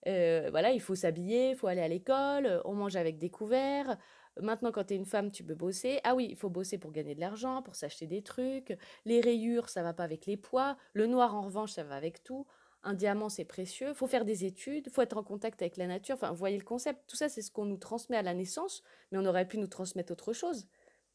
euh, 0.08 0.48
voilà, 0.50 0.72
il 0.72 0.80
faut 0.80 0.96
s'habiller, 0.96 1.50
il 1.50 1.56
faut 1.56 1.68
aller 1.68 1.82
à 1.82 1.86
l'école, 1.86 2.60
on 2.64 2.74
mange 2.74 2.96
avec 2.96 3.16
des 3.16 3.30
couverts. 3.30 3.96
Maintenant, 4.42 4.72
quand 4.72 4.82
tu 4.82 4.94
es 4.94 4.96
une 4.96 5.06
femme, 5.06 5.30
tu 5.30 5.44
peux 5.44 5.54
bosser. 5.54 6.00
Ah 6.02 6.16
oui, 6.16 6.26
il 6.28 6.36
faut 6.36 6.50
bosser 6.50 6.78
pour 6.78 6.90
gagner 6.90 7.14
de 7.14 7.20
l'argent, 7.20 7.62
pour 7.62 7.76
s'acheter 7.76 8.08
des 8.08 8.22
trucs. 8.22 8.76
Les 9.04 9.20
rayures, 9.20 9.68
ça 9.68 9.84
va 9.84 9.94
pas 9.94 10.02
avec 10.02 10.26
les 10.26 10.36
poids. 10.36 10.76
Le 10.94 11.06
noir, 11.06 11.36
en 11.36 11.42
revanche, 11.42 11.70
ça 11.70 11.84
va 11.84 11.94
avec 11.94 12.24
tout 12.24 12.44
un 12.86 12.94
diamant 12.94 13.28
c'est 13.28 13.44
précieux, 13.44 13.92
faut 13.92 14.06
faire 14.06 14.24
des 14.24 14.44
études, 14.44 14.88
faut 14.90 15.02
être 15.02 15.16
en 15.16 15.22
contact 15.22 15.60
avec 15.60 15.76
la 15.76 15.86
nature, 15.86 16.14
enfin 16.14 16.32
voyez 16.32 16.56
le 16.56 16.64
concept, 16.64 17.00
tout 17.08 17.16
ça 17.16 17.28
c'est 17.28 17.42
ce 17.42 17.50
qu'on 17.50 17.66
nous 17.66 17.76
transmet 17.76 18.16
à 18.16 18.22
la 18.22 18.32
naissance, 18.32 18.82
mais 19.10 19.18
on 19.18 19.26
aurait 19.26 19.48
pu 19.48 19.58
nous 19.58 19.66
transmettre 19.66 20.12
autre 20.12 20.32
chose. 20.32 20.66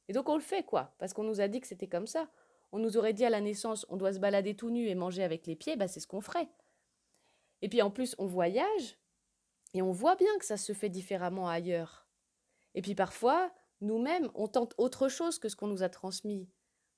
Et 0.08 0.14
donc 0.14 0.30
on 0.30 0.36
le 0.36 0.42
fait 0.42 0.64
quoi, 0.64 0.94
parce 1.00 1.14
qu'on 1.14 1.24
nous 1.24 1.42
a 1.42 1.48
dit 1.48 1.62
que 1.62 1.68
c'était 1.68 1.88
comme 1.88 2.08
ça. 2.08 2.30
On 2.74 2.80
nous 2.80 2.98
aurait 2.98 3.14
dit 3.14 3.26
à 3.26 3.30
la 3.30 3.42
naissance 3.42 3.86
on 3.90 3.98
doit 3.98 4.14
se 4.14 4.20
balader 4.20 4.56
tout 4.56 4.70
nu 4.70 4.88
et 4.88 4.96
manger 4.96 5.24
avec 5.24 5.48
les 5.48 5.56
pieds, 5.56 5.76
bah 5.76 5.88
c'est 5.88 6.00
ce 6.00 6.08
qu'on 6.08 6.22
ferait. 6.22 6.50
Et 7.62 7.70
puis 7.70 7.82
en 7.82 7.90
plus 7.90 8.16
on 8.20 8.28
voyage 8.28 8.98
et 9.74 9.82
on 9.82 9.92
voit 9.92 10.16
bien 10.16 10.38
que 10.40 10.46
ça 10.46 10.58
se 10.58 10.74
fait 10.74 10.90
différemment 10.90 11.48
ailleurs. 11.48 12.08
Et 12.76 12.82
puis 12.82 12.96
parfois, 12.96 13.52
nous-mêmes, 13.80 14.30
on 14.36 14.48
tente 14.48 14.74
autre 14.78 15.10
chose 15.10 15.40
que 15.40 15.50
ce 15.50 15.56
qu'on 15.56 15.68
nous 15.68 15.84
a 15.84 15.90
transmis, 15.90 16.50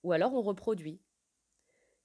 ou 0.04 0.12
alors 0.12 0.34
on 0.34 0.42
reproduit. 0.42 1.02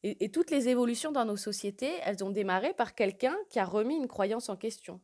Et, 0.04 0.30
toutes 0.30 0.50
les 0.50 0.68
évolutions 0.68 1.10
dans 1.10 1.24
nos 1.24 1.36
sociétés, 1.36 1.92
elles 2.04 2.22
ont 2.22 2.30
démarré 2.30 2.72
par 2.72 2.94
quelqu'un 2.94 3.36
qui 3.50 3.58
a 3.58 3.64
remis 3.64 3.96
une 3.96 4.06
croyance 4.06 4.48
en 4.48 4.56
question. 4.56 5.00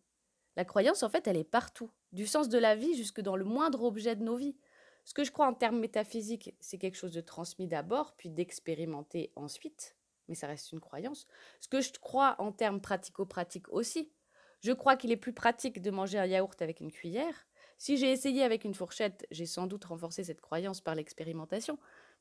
La 0.57 0.65
croyance, 0.65 1.03
en 1.03 1.09
fait, 1.09 1.27
elle 1.27 1.37
est 1.37 1.43
partout, 1.43 1.91
du 2.13 2.27
sens 2.27 2.49
de 2.49 2.59
la 2.59 2.77
vie 2.77 2.95
jusque 2.95 3.21
dans 3.21 3.35
le 3.35 3.45
moindre 3.45 3.83
objet 3.83 4.15
de 4.15 4.23
nos 4.23 4.37
vies. 4.37 4.57
Ce 5.05 5.13
que 5.13 5.25
je 5.25 5.33
crois 5.33 5.49
en 5.49 5.55
termes 5.55 5.81
métaphysiques, 5.81 6.55
c'est 6.61 6.79
quelque 6.79 6.97
chose 6.97 7.13
de 7.13 7.21
transmis 7.21 7.67
d'abord, 7.67 8.15
puis 8.17 8.31
d'expérimenté 8.31 9.33
ensuite, 9.35 9.97
mais 10.29 10.37
ça 10.37 10.47
reste 10.47 10.71
une 10.71 10.81
croyance. 10.81 11.27
Ce 11.61 11.69
que 11.69 11.81
je 11.81 11.91
crois 12.01 12.37
en 12.39 12.53
termes 12.53 12.81
pratico-pratiques 12.81 13.69
aussi. 13.71 14.13
Je 14.61 14.73
crois 14.73 14.97
qu'il 14.97 15.11
est 15.11 15.17
plus 15.17 15.35
pratique 15.35 15.83
de 15.83 15.91
manger 15.91 16.19
un 16.19 16.25
yaourt 16.25 16.63
avec 16.63 16.81
une 16.81 16.93
cuillère. 16.93 17.47
Si 17.77 17.97
j'ai 17.97 18.13
essayé 18.13 18.45
avec 18.45 18.65
une 18.65 18.75
fourchette, 18.75 19.27
j'ai 19.31 19.45
sans 19.45 19.67
doute 19.67 19.85
renforcé 19.85 20.25
cette 20.25 20.41
croyance 20.41 20.81
par 20.81 20.95
l'expérimentation, 20.95 21.79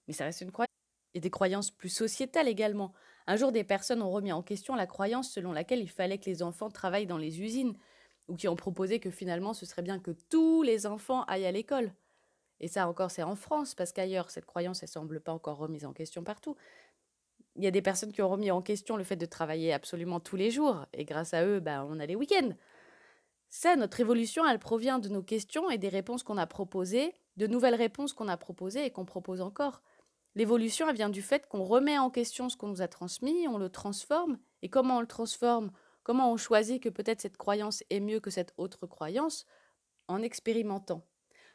mais 0.07 0.13
ça 0.13 0.25
reste 0.25 0.41
une 0.41 0.51
croyance. 0.51 0.72
Et 1.13 1.19
des 1.19 1.29
croyances 1.29 1.71
plus 1.71 1.89
sociétales 1.89 2.47
également. 2.47 2.93
Un 3.27 3.35
jour, 3.35 3.51
des 3.51 3.63
personnes 3.63 4.01
ont 4.01 4.11
remis 4.11 4.31
en 4.31 4.43
question 4.43 4.75
la 4.75 4.87
croyance 4.87 5.31
selon 5.31 5.51
laquelle 5.53 5.79
il 5.79 5.89
fallait 5.89 6.17
que 6.17 6.29
les 6.29 6.43
enfants 6.43 6.69
travaillent 6.69 7.07
dans 7.07 7.17
les 7.17 7.41
usines, 7.41 7.77
ou 8.27 8.35
qui 8.35 8.47
ont 8.47 8.55
proposé 8.55 8.99
que 8.99 9.09
finalement 9.09 9.53
ce 9.53 9.65
serait 9.65 9.81
bien 9.81 9.99
que 9.99 10.11
tous 10.11 10.63
les 10.63 10.85
enfants 10.85 11.23
aillent 11.25 11.45
à 11.45 11.51
l'école. 11.51 11.93
Et 12.59 12.67
ça 12.67 12.87
encore, 12.87 13.11
c'est 13.11 13.23
en 13.23 13.35
France, 13.35 13.75
parce 13.75 13.91
qu'ailleurs, 13.91 14.29
cette 14.29 14.45
croyance, 14.45 14.83
elle 14.83 14.89
semble 14.89 15.19
pas 15.19 15.33
encore 15.33 15.57
remise 15.57 15.85
en 15.85 15.93
question 15.93 16.23
partout. 16.23 16.55
Il 17.55 17.63
y 17.63 17.67
a 17.67 17.71
des 17.71 17.81
personnes 17.81 18.11
qui 18.11 18.21
ont 18.21 18.29
remis 18.29 18.51
en 18.51 18.61
question 18.61 18.95
le 18.95 19.03
fait 19.03 19.15
de 19.15 19.25
travailler 19.25 19.73
absolument 19.73 20.19
tous 20.19 20.35
les 20.35 20.49
jours, 20.49 20.85
et 20.93 21.03
grâce 21.03 21.33
à 21.33 21.45
eux, 21.45 21.59
ben, 21.59 21.85
on 21.89 21.99
a 21.99 22.05
les 22.05 22.15
week-ends. 22.15 22.53
Ça, 23.49 23.75
notre 23.75 23.99
évolution, 23.99 24.47
elle 24.47 24.59
provient 24.59 24.97
de 24.97 25.09
nos 25.09 25.21
questions 25.21 25.69
et 25.69 25.77
des 25.77 25.89
réponses 25.89 26.23
qu'on 26.23 26.37
a 26.37 26.47
proposées, 26.47 27.13
de 27.37 27.47
nouvelles 27.47 27.75
réponses 27.75 28.13
qu'on 28.13 28.27
a 28.27 28.37
proposées 28.37 28.85
et 28.85 28.91
qu'on 28.91 29.05
propose 29.05 29.41
encore. 29.41 29.81
L'évolution, 30.35 30.89
elle 30.89 30.95
vient 30.95 31.09
du 31.09 31.21
fait 31.21 31.47
qu'on 31.47 31.63
remet 31.63 31.97
en 31.97 32.09
question 32.09 32.49
ce 32.49 32.57
qu'on 32.57 32.69
nous 32.69 32.81
a 32.81 32.87
transmis, 32.87 33.47
on 33.47 33.57
le 33.57 33.69
transforme, 33.69 34.39
et 34.61 34.69
comment 34.69 34.97
on 34.97 35.01
le 35.01 35.07
transforme 35.07 35.71
Comment 36.03 36.31
on 36.31 36.37
choisit 36.37 36.83
que 36.83 36.89
peut-être 36.89 37.21
cette 37.21 37.37
croyance 37.37 37.83
est 37.89 38.01
mieux 38.01 38.19
que 38.19 38.29
cette 38.29 38.53
autre 38.57 38.87
croyance? 38.87 39.45
En 40.09 40.21
expérimentant. 40.21 41.07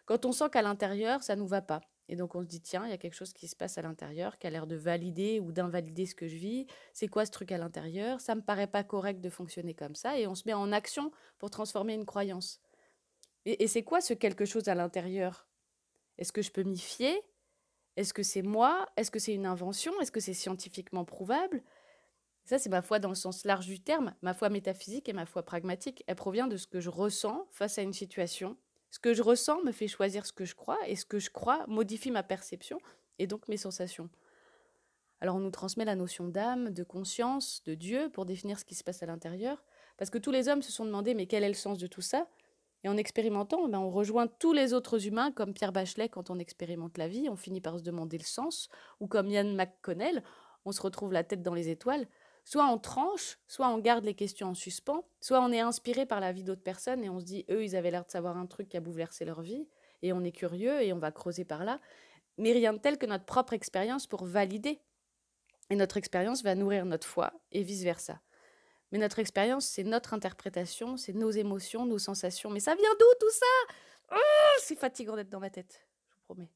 Quand 0.07 0.25
on 0.25 0.33
sent 0.33 0.49
qu'à 0.51 0.63
l'intérieur, 0.63 1.23
ça 1.23 1.37
ne 1.37 1.43
nous 1.43 1.47
va 1.47 1.61
pas. 1.61 1.83
Et 2.09 2.17
donc 2.17 2.35
on 2.35 2.41
se 2.41 2.47
dit, 2.47 2.63
tiens, 2.63 2.87
il 2.87 2.91
y 2.91 2.95
a 2.95 2.97
quelque 2.97 3.15
chose 3.15 3.35
qui 3.35 3.47
se 3.47 3.55
passe 3.55 3.77
à 3.77 3.83
l'intérieur 3.83 4.39
qui 4.39 4.47
a 4.47 4.51
l'air 4.51 4.67
de 4.67 4.75
valider 4.75 5.39
ou 5.41 5.53
d'invalider 5.53 6.07
ce 6.07 6.15
que 6.15 6.27
je 6.27 6.37
vis. 6.37 6.67
C'est 6.95 7.09
quoi 7.09 7.27
ce 7.27 7.31
truc 7.31 7.53
à 7.53 7.59
l'intérieur? 7.59 8.23
Ça 8.23 8.35
me 8.35 8.41
paraît 8.41 8.67
pas 8.67 8.85
correct 8.85 9.21
de 9.21 9.29
fonctionner 9.29 9.75
comme 9.75 9.95
ça. 9.95 10.19
Et 10.19 10.27
on 10.27 10.35
se 10.35 10.45
met 10.47 10.55
en 10.55 10.73
action 10.73 11.13
pour 11.39 11.51
transformer 11.51 11.93
une 11.93 12.07
croyance. 12.07 12.63
Et, 13.45 13.65
et 13.65 13.69
c'est 13.69 13.85
quoi 13.85 14.01
ce 14.01 14.15
quelque 14.15 14.47
chose 14.47 14.69
à 14.69 14.75
l'intérieur? 14.75 15.47
Est-ce 16.17 16.33
que 16.33 16.41
je 16.41 16.51
peux 16.51 16.63
m'y 16.63 16.79
fier? 16.79 17.21
Est-ce 17.99 18.15
que 18.15 18.23
c'est 18.23 18.43
moi? 18.43 18.87
Est-ce 18.97 19.11
que 19.11 19.19
c'est 19.19 19.35
une 19.35 19.45
invention? 19.45 19.93
Est-ce 20.01 20.13
que 20.13 20.21
c'est 20.21 20.33
scientifiquement 20.33 21.05
prouvable? 21.05 21.65
Ça, 22.45 22.57
c'est 22.57 22.69
ma 22.69 22.81
foi 22.81 23.01
dans 23.01 23.09
le 23.09 23.17
sens 23.17 23.45
large 23.45 23.67
du 23.67 23.81
terme, 23.81 24.15
ma 24.23 24.35
foi 24.35 24.51
métaphysique 24.51 25.09
et 25.09 25.13
ma 25.13 25.27
foi 25.27 25.43
pragmatique. 25.43 26.05
Elle 26.07 26.15
provient 26.15 26.47
de 26.47 26.57
ce 26.57 26.69
que 26.69 26.79
je 26.79 26.91
ressens 26.91 27.49
face 27.51 27.77
à 27.77 27.83
une 27.83 27.93
situation. 27.93 28.57
Ce 28.93 29.01
que 29.01 29.15
je 29.15 29.23
ressens 29.25 29.63
me 29.65 29.73
fait 29.73 29.89
choisir 29.89 30.27
ce 30.27 30.33
que 30.33 30.45
je 30.45 30.55
crois, 30.55 30.79
et 30.87 30.95
ce 30.95 31.05
que 31.05 31.19
je 31.19 31.31
crois 31.31 31.65
modifie 31.67 32.13
ma 32.13 32.23
perception 32.23 32.79
et 33.19 33.27
donc 33.27 33.49
mes 33.49 33.57
sensations. 33.57 34.09
Alors 35.21 35.35
on 35.35 35.41
nous 35.41 35.51
transmet 35.51 35.85
la 35.85 35.97
notion 35.97 36.29
d'âme, 36.29 36.71
de 36.71 36.85
conscience, 36.85 37.65
de 37.65 37.75
Dieu 37.75 38.11
pour 38.11 38.27
définir 38.27 38.61
ce 38.61 38.65
qui 38.65 38.77
se 38.77 38.85
passe 38.85 39.03
à 39.03 39.07
l'intérieur, 39.07 39.65
parce 39.97 40.11
que 40.11 40.19
tous 40.19 40.31
les 40.31 40.49
hommes 40.49 40.63
se 40.63 40.71
sont 40.71 40.85
demandé 40.85 41.15
mais 41.15 41.27
quel 41.27 41.43
est 41.43 41.49
le 41.49 41.55
sens 41.55 41.79
de 41.79 41.89
tout 41.89 42.01
ça? 42.01 42.29
Et 42.85 42.89
en 42.89 42.97
expérimentant, 42.97 43.69
ben, 43.69 43.79
on 43.79 43.91
rejoint 43.91 44.27
tous 44.27 44.53
les 44.53 44.73
autres 44.73 45.07
humains, 45.07 45.33
comme 45.33 45.53
Pierre 45.53 45.73
Bachelet 45.73 46.09
quand 46.09 46.31
on 46.31 46.39
expérimente 46.39 46.97
la 46.99 47.09
vie, 47.09 47.29
on 47.29 47.37
finit 47.37 47.61
par 47.61 47.79
se 47.79 47.83
demander 47.83 48.19
le 48.19 48.25
sens, 48.25 48.69
ou 49.01 49.09
comme 49.09 49.29
Yann 49.29 49.55
McConnell, 49.55 50.23
on 50.65 50.73
se 50.73 50.81
retrouve 50.81 51.13
la 51.13 51.25
tête 51.25 51.43
dans 51.43 51.55
les 51.55 51.71
étoiles. 51.71 52.07
Soit 52.45 52.67
on 52.67 52.79
tranche, 52.79 53.39
soit 53.47 53.69
on 53.69 53.79
garde 53.79 54.05
les 54.05 54.15
questions 54.15 54.49
en 54.49 54.55
suspens, 54.55 55.05
soit 55.21 55.41
on 55.41 55.53
est 55.53 55.61
inspiré 55.61 56.07
par 56.07 56.21
la 56.21 56.33
vie 56.33 56.45
d'autres 56.45 56.63
personnes 56.63 57.05
et 57.05 57.11
on 57.11 57.21
se 57.21 57.25
dit, 57.25 57.45
eux, 57.51 57.63
ils 57.63 57.77
avaient 57.77 57.91
l'air 57.91 58.05
de 58.05 58.11
savoir 58.11 58.37
un 58.37 58.47
truc 58.47 58.69
qui 58.69 58.77
a 58.77 58.81
bouleversé 58.81 59.25
leur 59.25 59.43
vie, 59.43 59.67
et 60.03 60.13
on 60.13 60.23
est 60.23 60.33
curieux 60.33 60.81
et 60.81 60.93
on 60.93 60.99
va 60.99 61.11
creuser 61.11 61.45
par 61.45 61.65
là, 61.65 61.81
mais 62.39 62.53
rien 62.53 62.73
de 62.73 62.79
tel 62.79 62.99
que 62.99 63.07
notre 63.07 63.25
propre 63.25 63.53
expérience 63.53 64.07
pour 64.07 64.25
valider. 64.25 64.81
Et 65.71 65.77
notre 65.77 65.99
expérience 65.99 66.43
va 66.43 66.55
nourrir 66.55 66.87
notre 66.87 67.07
foi 67.07 67.33
et 67.53 67.63
vice-versa. 67.63 68.21
Mais 68.91 68.99
notre 68.99 69.19
expérience, 69.19 69.67
c'est 69.67 69.85
notre 69.85 70.15
interprétation, 70.15 70.97
c'est 70.97 71.13
nos 71.13 71.31
émotions, 71.31 71.85
nos 71.85 71.99
sensations. 71.99 72.51
Mais 72.51 72.61
ça 72.61 72.75
vient 72.75 72.95
d'où 72.99 73.07
tout 73.21 73.31
ça? 73.31 73.75
Oh, 74.13 74.59
C'est 74.61 74.79
fatigant 74.79 75.17
d'être 75.17 75.29
dans 75.29 75.41
ma 75.41 75.51
tête, 75.51 75.87
je 76.09 76.15
vous 76.15 76.23
promets. 76.23 76.51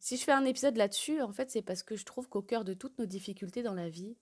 Si 0.00 0.16
je 0.16 0.24
fais 0.24 0.32
un 0.32 0.44
épisode 0.44 0.76
là-dessus, 0.76 1.22
en 1.22 1.32
fait, 1.32 1.50
c'est 1.50 1.62
parce 1.62 1.84
que 1.84 1.94
je 1.94 2.04
trouve 2.04 2.28
qu'au 2.28 2.42
cœur 2.42 2.64
de 2.64 2.74
toutes 2.74 2.98
nos 2.98 3.06
difficultés 3.06 3.62
dans 3.62 3.74
la 3.74 3.88
vie, 3.88 4.16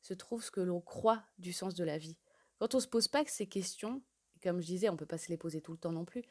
se 0.00 0.14
trouve 0.14 0.42
ce 0.42 0.50
que 0.50 0.60
l'on 0.60 0.80
croit 0.80 1.22
du 1.38 1.52
sens 1.52 1.74
de 1.74 1.84
la 1.84 1.98
vie. 1.98 2.16
Quand 2.58 2.74
on 2.74 2.78
ne 2.78 2.82
se 2.82 2.88
pose 2.88 3.08
pas 3.08 3.24
ces 3.26 3.46
questions, 3.46 4.02
comme 4.42 4.60
je 4.60 4.66
disais, 4.66 4.88
on 4.88 4.92
ne 4.92 4.98
peut 4.98 5.06
pas 5.06 5.18
se 5.18 5.28
les 5.28 5.36
poser 5.36 5.60
tout 5.60 5.72
le 5.72 5.78
temps 5.78 5.92
non 5.92 6.04
plus, 6.04 6.22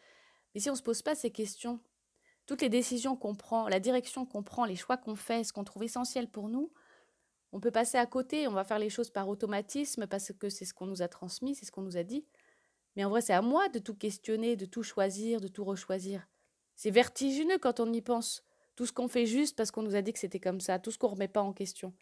mais 0.53 0.62
si 0.62 0.69
on 0.69 0.74
ne 0.74 0.77
se 0.77 0.83
pose 0.83 1.01
pas 1.01 1.15
ces 1.15 1.31
questions, 1.31 1.79
toutes 2.45 2.62
les 2.62 2.69
décisions 2.69 3.15
qu'on 3.15 3.36
prend, 3.36 3.67
la 3.67 3.79
direction 3.79 4.25
qu'on 4.25 4.41
prend, 4.41 4.65
les 4.65 4.75
choix 4.75 4.97
qu'on 4.97 5.15
fait, 5.15 5.43
ce 5.43 5.53
qu'on 5.53 5.63
trouve 5.63 5.83
essentiel 5.83 6.29
pour 6.29 6.50
nous, 6.50 6.71
on 7.51 7.60
peut 7.60 7.72
passer 7.72 7.98
à 7.98 8.06
côté, 8.06 8.48
on 8.48 8.54
va 8.54 8.63
faire 8.63 8.80
les 8.80 8.89
choses 8.89 9.10
par 9.10 9.30
automatisme 9.30 10.08
parce 10.08 10.32
que 10.38 10.50
c'est 10.50 10.66
ce 10.66 10.74
qu'on 10.74 10.88
nous 10.88 11.01
a 11.01 11.08
transmis, 11.08 11.56
c'est 11.56 11.66
ce 11.66 11.72
qu'on 11.72 11.82
nous 11.82 11.98
a 11.98 12.04
dit. 12.04 12.25
Mais 12.96 13.06
en 13.06 13.10
vrai, 13.10 13.22
c'est 13.22 13.34
à 13.34 13.42
moi 13.42 13.70
de 13.70 13.80
tout 13.80 13.96
questionner, 13.96 14.56
de 14.56 14.66
tout 14.66 14.84
choisir, 14.84 15.39
de 15.39 15.48
tout 15.48 15.63
rechoisir. 15.63 16.27
C'est 16.75 16.92
vertigineux 16.92 17.58
quand 17.58 17.80
on 17.80 17.92
y 17.94 18.01
pense. 18.01 18.44
Tout 18.75 18.86
ce 18.86 18.94
qu'on 18.94 19.08
fait 19.08 19.25
juste 19.25 19.56
parce 19.56 19.72
qu'on 19.72 19.82
nous 19.82 19.96
a 19.96 20.01
dit 20.01 20.13
que 20.13 20.20
c'était 20.20 20.39
comme 20.39 20.60
ça, 20.60 20.77
tout 20.77 20.92
ce 20.92 20.98
qu'on 20.98 21.08
ne 21.08 21.13
remet 21.13 21.27
pas 21.27 21.42
en 21.42 21.54
question. 21.54 21.94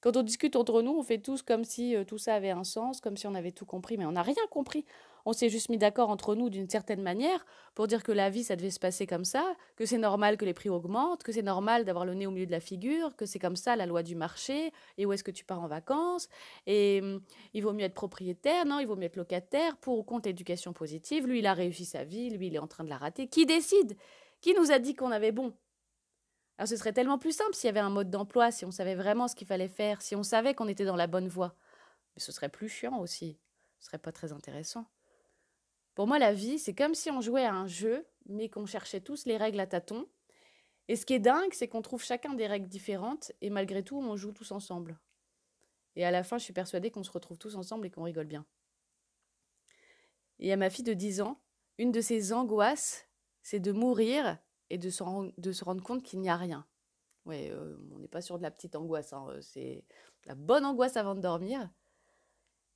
Quand 0.00 0.16
on 0.16 0.22
discute 0.22 0.54
entre 0.54 0.82
nous, 0.82 0.92
on 0.92 1.02
fait 1.02 1.18
tous 1.18 1.42
comme 1.42 1.64
si 1.64 1.96
euh, 1.96 2.04
tout 2.04 2.18
ça 2.18 2.34
avait 2.34 2.50
un 2.50 2.62
sens, 2.62 3.00
comme 3.00 3.16
si 3.16 3.26
on 3.26 3.34
avait 3.34 3.50
tout 3.50 3.66
compris, 3.66 3.96
mais 3.96 4.06
on 4.06 4.12
n'a 4.12 4.22
rien 4.22 4.46
compris. 4.50 4.84
On 5.24 5.32
s'est 5.32 5.48
juste 5.48 5.68
mis 5.68 5.78
d'accord 5.78 6.10
entre 6.10 6.34
nous 6.34 6.50
d'une 6.50 6.68
certaine 6.68 7.02
manière 7.02 7.44
pour 7.74 7.86
dire 7.86 8.02
que 8.02 8.12
la 8.12 8.30
vie, 8.30 8.44
ça 8.44 8.56
devait 8.56 8.70
se 8.70 8.78
passer 8.78 9.06
comme 9.06 9.24
ça, 9.24 9.56
que 9.76 9.86
c'est 9.86 9.98
normal 9.98 10.36
que 10.36 10.44
les 10.44 10.54
prix 10.54 10.68
augmentent, 10.68 11.22
que 11.22 11.32
c'est 11.32 11.42
normal 11.42 11.84
d'avoir 11.84 12.04
le 12.04 12.14
nez 12.14 12.26
au 12.26 12.30
milieu 12.30 12.46
de 12.46 12.50
la 12.50 12.60
figure, 12.60 13.14
que 13.16 13.26
c'est 13.26 13.38
comme 13.38 13.56
ça 13.56 13.76
la 13.76 13.86
loi 13.86 14.02
du 14.02 14.14
marché, 14.14 14.72
et 14.96 15.06
où 15.06 15.12
est-ce 15.12 15.24
que 15.24 15.30
tu 15.30 15.44
pars 15.44 15.60
en 15.60 15.68
vacances, 15.68 16.28
et 16.66 17.00
hum, 17.02 17.20
il 17.54 17.62
vaut 17.62 17.72
mieux 17.72 17.84
être 17.84 17.94
propriétaire, 17.94 18.64
non, 18.64 18.80
il 18.80 18.86
vaut 18.86 18.96
mieux 18.96 19.04
être 19.04 19.16
locataire, 19.16 19.76
pour 19.76 19.98
ou 19.98 20.02
contre 20.02 20.28
l'éducation 20.28 20.72
positive, 20.72 21.26
lui, 21.26 21.40
il 21.40 21.46
a 21.46 21.54
réussi 21.54 21.84
sa 21.84 22.04
vie, 22.04 22.30
lui, 22.30 22.48
il 22.48 22.54
est 22.54 22.60
en 22.60 22.66
train 22.66 22.84
de 22.84 22.90
la 22.90 22.98
rater. 22.98 23.28
Qui 23.28 23.46
décide? 23.46 23.96
Qui 24.40 24.54
nous 24.54 24.70
a 24.70 24.78
dit 24.78 24.94
qu'on 24.94 25.10
avait 25.10 25.32
bon? 25.32 25.52
Alors 26.58 26.68
ce 26.68 26.76
serait 26.76 26.92
tellement 26.92 27.18
plus 27.18 27.32
simple 27.32 27.54
s'il 27.54 27.68
y 27.68 27.70
avait 27.70 27.78
un 27.78 27.90
mode 27.90 28.10
d'emploi, 28.10 28.50
si 28.50 28.64
on 28.64 28.72
savait 28.72 28.96
vraiment 28.96 29.28
ce 29.28 29.36
qu'il 29.36 29.46
fallait 29.46 29.68
faire, 29.68 30.02
si 30.02 30.16
on 30.16 30.24
savait 30.24 30.54
qu'on 30.54 30.66
était 30.66 30.84
dans 30.84 30.96
la 30.96 31.06
bonne 31.06 31.28
voie. 31.28 31.54
Mais 32.14 32.20
ce 32.20 32.32
serait 32.32 32.48
plus 32.48 32.68
chiant 32.68 32.98
aussi. 32.98 33.38
Ce 33.78 33.86
serait 33.86 33.98
pas 33.98 34.10
très 34.10 34.32
intéressant. 34.32 34.84
Pour 35.98 36.06
moi, 36.06 36.20
la 36.20 36.32
vie, 36.32 36.60
c'est 36.60 36.76
comme 36.76 36.94
si 36.94 37.10
on 37.10 37.20
jouait 37.20 37.44
à 37.44 37.52
un 37.52 37.66
jeu, 37.66 38.06
mais 38.26 38.48
qu'on 38.48 38.66
cherchait 38.66 39.00
tous 39.00 39.26
les 39.26 39.36
règles 39.36 39.58
à 39.58 39.66
tâtons. 39.66 40.06
Et 40.86 40.94
ce 40.94 41.04
qui 41.04 41.14
est 41.14 41.18
dingue, 41.18 41.52
c'est 41.52 41.66
qu'on 41.66 41.82
trouve 41.82 42.04
chacun 42.04 42.34
des 42.34 42.46
règles 42.46 42.68
différentes, 42.68 43.32
et 43.40 43.50
malgré 43.50 43.82
tout, 43.82 43.98
on 43.98 44.14
joue 44.14 44.30
tous 44.30 44.52
ensemble. 44.52 44.96
Et 45.96 46.04
à 46.04 46.12
la 46.12 46.22
fin, 46.22 46.38
je 46.38 46.44
suis 46.44 46.52
persuadée 46.52 46.92
qu'on 46.92 47.02
se 47.02 47.10
retrouve 47.10 47.36
tous 47.36 47.56
ensemble 47.56 47.84
et 47.84 47.90
qu'on 47.90 48.04
rigole 48.04 48.28
bien. 48.28 48.46
Et 50.38 50.52
à 50.52 50.56
ma 50.56 50.70
fille 50.70 50.84
de 50.84 50.92
10 50.92 51.20
ans, 51.20 51.40
une 51.78 51.90
de 51.90 52.00
ses 52.00 52.32
angoisses, 52.32 53.08
c'est 53.42 53.58
de 53.58 53.72
mourir 53.72 54.38
et 54.70 54.78
de 54.78 54.90
se, 54.90 55.02
rendre, 55.02 55.82
compte 55.82 56.04
qu'il 56.04 56.20
n'y 56.20 56.30
a 56.30 56.36
rien. 56.36 56.64
Ouais, 57.24 57.50
euh, 57.50 57.76
on 57.92 57.98
n'est 57.98 58.06
pas 58.06 58.22
sur 58.22 58.38
de 58.38 58.44
la 58.44 58.52
petite 58.52 58.76
angoisse, 58.76 59.12
hein, 59.12 59.26
euh, 59.30 59.40
c'est 59.40 59.84
la 60.26 60.36
bonne 60.36 60.64
angoisse 60.64 60.96
avant 60.96 61.16
de 61.16 61.22
dormir. 61.22 61.68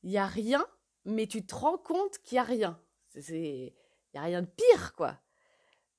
Il 0.02 0.10
n'y 0.10 0.18
a 0.18 0.26
rien, 0.26 0.66
mais 1.04 1.28
tu 1.28 1.46
te 1.46 1.54
rends 1.54 1.78
compte 1.78 2.18
qu'il 2.18 2.34
n'y 2.34 2.40
a 2.40 2.42
rien. 2.42 2.80
Il 3.14 3.72
n'y 4.14 4.20
a 4.20 4.22
rien 4.22 4.42
de 4.42 4.48
pire, 4.48 4.94
quoi. 4.94 5.18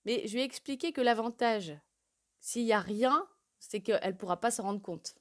Mais 0.06 0.28
je 0.28 0.34
lui 0.34 0.42
ai 0.42 0.46
expliqué 0.46 0.92
que 0.92 1.02
l'avantage, 1.02 1.74
s'il 2.40 2.66
n'y 2.66 2.74
a 2.74 2.80
rien, 2.80 3.28
c'est 3.60 3.82
qu'elle 3.82 4.14
ne 4.14 4.18
pourra 4.18 4.40
pas 4.40 4.52
se 4.52 4.62
rendre 4.62 4.82
compte. 4.82 5.16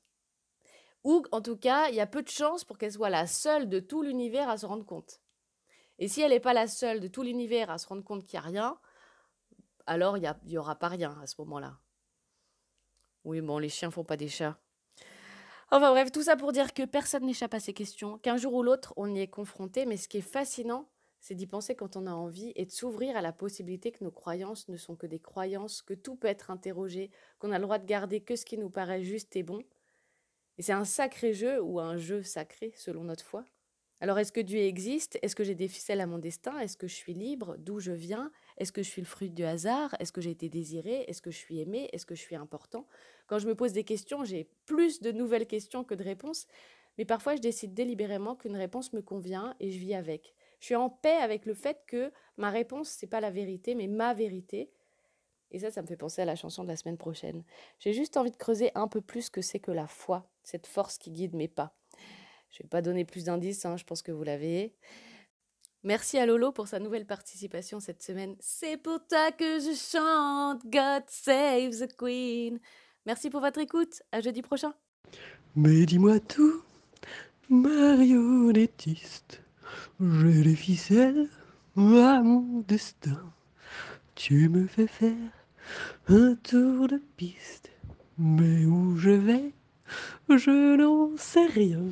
Ou 1.04 1.24
en 1.32 1.40
tout 1.40 1.56
cas, 1.56 1.88
il 1.88 1.94
y 1.94 2.00
a 2.00 2.06
peu 2.06 2.22
de 2.22 2.28
chances 2.28 2.64
pour 2.64 2.78
qu'elle 2.78 2.92
soit 2.92 3.10
la 3.10 3.26
seule 3.26 3.68
de 3.68 3.80
tout 3.80 4.02
l'univers 4.02 4.48
à 4.48 4.56
se 4.56 4.66
rendre 4.66 4.84
compte. 4.84 5.20
Et 5.98 6.08
si 6.08 6.20
elle 6.20 6.30
n'est 6.30 6.40
pas 6.40 6.52
la 6.52 6.66
seule 6.66 7.00
de 7.00 7.08
tout 7.08 7.22
l'univers 7.22 7.70
à 7.70 7.78
se 7.78 7.86
rendre 7.86 8.04
compte 8.04 8.24
qu'il 8.24 8.38
n'y 8.38 8.44
a 8.44 8.48
rien, 8.48 8.78
alors 9.86 10.16
il 10.16 10.34
n'y 10.44 10.58
aura 10.58 10.76
pas 10.76 10.88
rien 10.88 11.18
à 11.20 11.26
ce 11.26 11.34
moment-là. 11.38 11.78
Oui, 13.24 13.40
bon, 13.40 13.58
les 13.58 13.68
chiens 13.68 13.90
font 13.90 14.04
pas 14.04 14.16
des 14.16 14.28
chats. 14.28 14.58
Enfin 15.70 15.90
bref, 15.90 16.12
tout 16.12 16.22
ça 16.22 16.36
pour 16.36 16.52
dire 16.52 16.74
que 16.74 16.84
personne 16.84 17.24
n'échappe 17.24 17.54
à 17.54 17.60
ces 17.60 17.72
questions, 17.72 18.18
qu'un 18.18 18.36
jour 18.36 18.52
ou 18.54 18.62
l'autre, 18.62 18.92
on 18.96 19.14
y 19.14 19.20
est 19.20 19.28
confronté, 19.28 19.86
mais 19.86 19.96
ce 19.96 20.08
qui 20.08 20.18
est 20.18 20.20
fascinant, 20.20 20.88
c'est 21.22 21.36
d'y 21.36 21.46
penser 21.46 21.76
quand 21.76 21.96
on 21.96 22.06
a 22.06 22.12
envie 22.12 22.52
et 22.56 22.66
de 22.66 22.70
s'ouvrir 22.72 23.16
à 23.16 23.22
la 23.22 23.32
possibilité 23.32 23.92
que 23.92 24.02
nos 24.02 24.10
croyances 24.10 24.68
ne 24.68 24.76
sont 24.76 24.96
que 24.96 25.06
des 25.06 25.20
croyances, 25.20 25.80
que 25.80 25.94
tout 25.94 26.16
peut 26.16 26.26
être 26.26 26.50
interrogé, 26.50 27.10
qu'on 27.38 27.52
a 27.52 27.58
le 27.58 27.64
droit 27.64 27.78
de 27.78 27.86
garder 27.86 28.20
que 28.20 28.34
ce 28.34 28.44
qui 28.44 28.58
nous 28.58 28.70
paraît 28.70 29.04
juste 29.04 29.36
et 29.36 29.44
bon. 29.44 29.62
Et 30.58 30.62
c'est 30.62 30.72
un 30.72 30.84
sacré 30.84 31.32
jeu 31.32 31.62
ou 31.62 31.78
un 31.78 31.96
jeu 31.96 32.24
sacré 32.24 32.72
selon 32.76 33.04
notre 33.04 33.24
foi. 33.24 33.44
Alors 34.00 34.18
est-ce 34.18 34.32
que 34.32 34.40
Dieu 34.40 34.58
existe? 34.58 35.16
Est-ce 35.22 35.36
que 35.36 35.44
j'ai 35.44 35.54
des 35.54 35.68
ficelles 35.68 36.00
à 36.00 36.06
mon 36.06 36.18
destin? 36.18 36.58
Est-ce 36.58 36.76
que 36.76 36.88
je 36.88 36.94
suis 36.96 37.14
libre? 37.14 37.54
D'où 37.56 37.78
je 37.78 37.92
viens? 37.92 38.32
Est-ce 38.58 38.72
que 38.72 38.82
je 38.82 38.88
suis 38.88 39.00
le 39.00 39.06
fruit 39.06 39.30
du 39.30 39.44
hasard? 39.44 39.94
Est-ce 40.00 40.10
que 40.10 40.20
j'ai 40.20 40.32
été 40.32 40.48
désiré? 40.48 41.04
Est-ce 41.06 41.22
que 41.22 41.30
je 41.30 41.38
suis 41.38 41.60
aimé? 41.60 41.88
Est-ce 41.92 42.04
que 42.04 42.16
je 42.16 42.20
suis 42.20 42.34
important? 42.34 42.88
Quand 43.28 43.38
je 43.38 43.46
me 43.46 43.54
pose 43.54 43.72
des 43.72 43.84
questions, 43.84 44.24
j'ai 44.24 44.50
plus 44.66 45.00
de 45.00 45.12
nouvelles 45.12 45.46
questions 45.46 45.84
que 45.84 45.94
de 45.94 46.02
réponses, 46.02 46.48
mais 46.98 47.04
parfois 47.04 47.36
je 47.36 47.40
décide 47.40 47.74
délibérément 47.74 48.34
qu'une 48.34 48.56
réponse 48.56 48.92
me 48.92 49.02
convient 49.02 49.54
et 49.60 49.70
je 49.70 49.78
vis 49.78 49.94
avec. 49.94 50.34
Je 50.62 50.66
suis 50.66 50.76
en 50.76 50.88
paix 50.88 51.16
avec 51.16 51.44
le 51.44 51.54
fait 51.54 51.82
que 51.88 52.12
ma 52.36 52.50
réponse 52.50 52.96
n'est 53.02 53.08
pas 53.08 53.20
la 53.20 53.32
vérité, 53.32 53.74
mais 53.74 53.88
ma 53.88 54.14
vérité. 54.14 54.70
Et 55.50 55.58
ça, 55.58 55.72
ça 55.72 55.82
me 55.82 55.88
fait 55.88 55.96
penser 55.96 56.22
à 56.22 56.24
la 56.24 56.36
chanson 56.36 56.62
de 56.62 56.68
la 56.68 56.76
semaine 56.76 56.98
prochaine. 56.98 57.42
J'ai 57.80 57.92
juste 57.92 58.16
envie 58.16 58.30
de 58.30 58.36
creuser 58.36 58.70
un 58.76 58.86
peu 58.86 59.00
plus 59.00 59.28
que 59.28 59.42
c'est 59.42 59.58
que 59.58 59.72
la 59.72 59.88
foi, 59.88 60.30
cette 60.44 60.68
force 60.68 60.98
qui 60.98 61.10
guide 61.10 61.34
mes 61.34 61.48
pas. 61.48 61.74
Je 62.50 62.58
ne 62.60 62.62
vais 62.62 62.68
pas 62.68 62.80
donner 62.80 63.04
plus 63.04 63.24
d'indices, 63.24 63.64
hein, 63.64 63.76
je 63.76 63.82
pense 63.82 64.02
que 64.02 64.12
vous 64.12 64.22
l'avez. 64.22 64.72
Merci 65.82 66.16
à 66.18 66.26
Lolo 66.26 66.52
pour 66.52 66.68
sa 66.68 66.78
nouvelle 66.78 67.06
participation 67.06 67.80
cette 67.80 68.04
semaine. 68.04 68.36
C'est 68.38 68.76
pour 68.76 69.04
toi 69.08 69.32
que 69.32 69.58
je 69.58 69.74
chante 69.74 70.64
God 70.66 71.02
Save 71.08 71.70
the 71.70 71.92
Queen. 71.96 72.60
Merci 73.04 73.30
pour 73.30 73.40
votre 73.40 73.58
écoute. 73.58 74.00
À 74.12 74.20
jeudi 74.20 74.42
prochain. 74.42 74.72
Mais 75.56 75.86
dis-moi 75.86 76.20
tout, 76.20 76.62
marionnettiste. 77.48 79.41
J'ai 80.00 80.42
des 80.42 80.56
ficelles 80.56 81.28
à 81.76 82.20
mon 82.22 82.64
destin. 82.66 83.22
Tu 84.14 84.48
me 84.48 84.66
fais 84.66 84.86
faire 84.86 85.30
un 86.08 86.34
tour 86.36 86.88
de 86.88 87.00
piste. 87.16 87.70
Mais 88.18 88.66
où 88.66 88.96
je 88.96 89.10
vais, 89.10 89.52
je 90.28 90.76
n'en 90.76 91.16
sais 91.16 91.46
rien. 91.46 91.82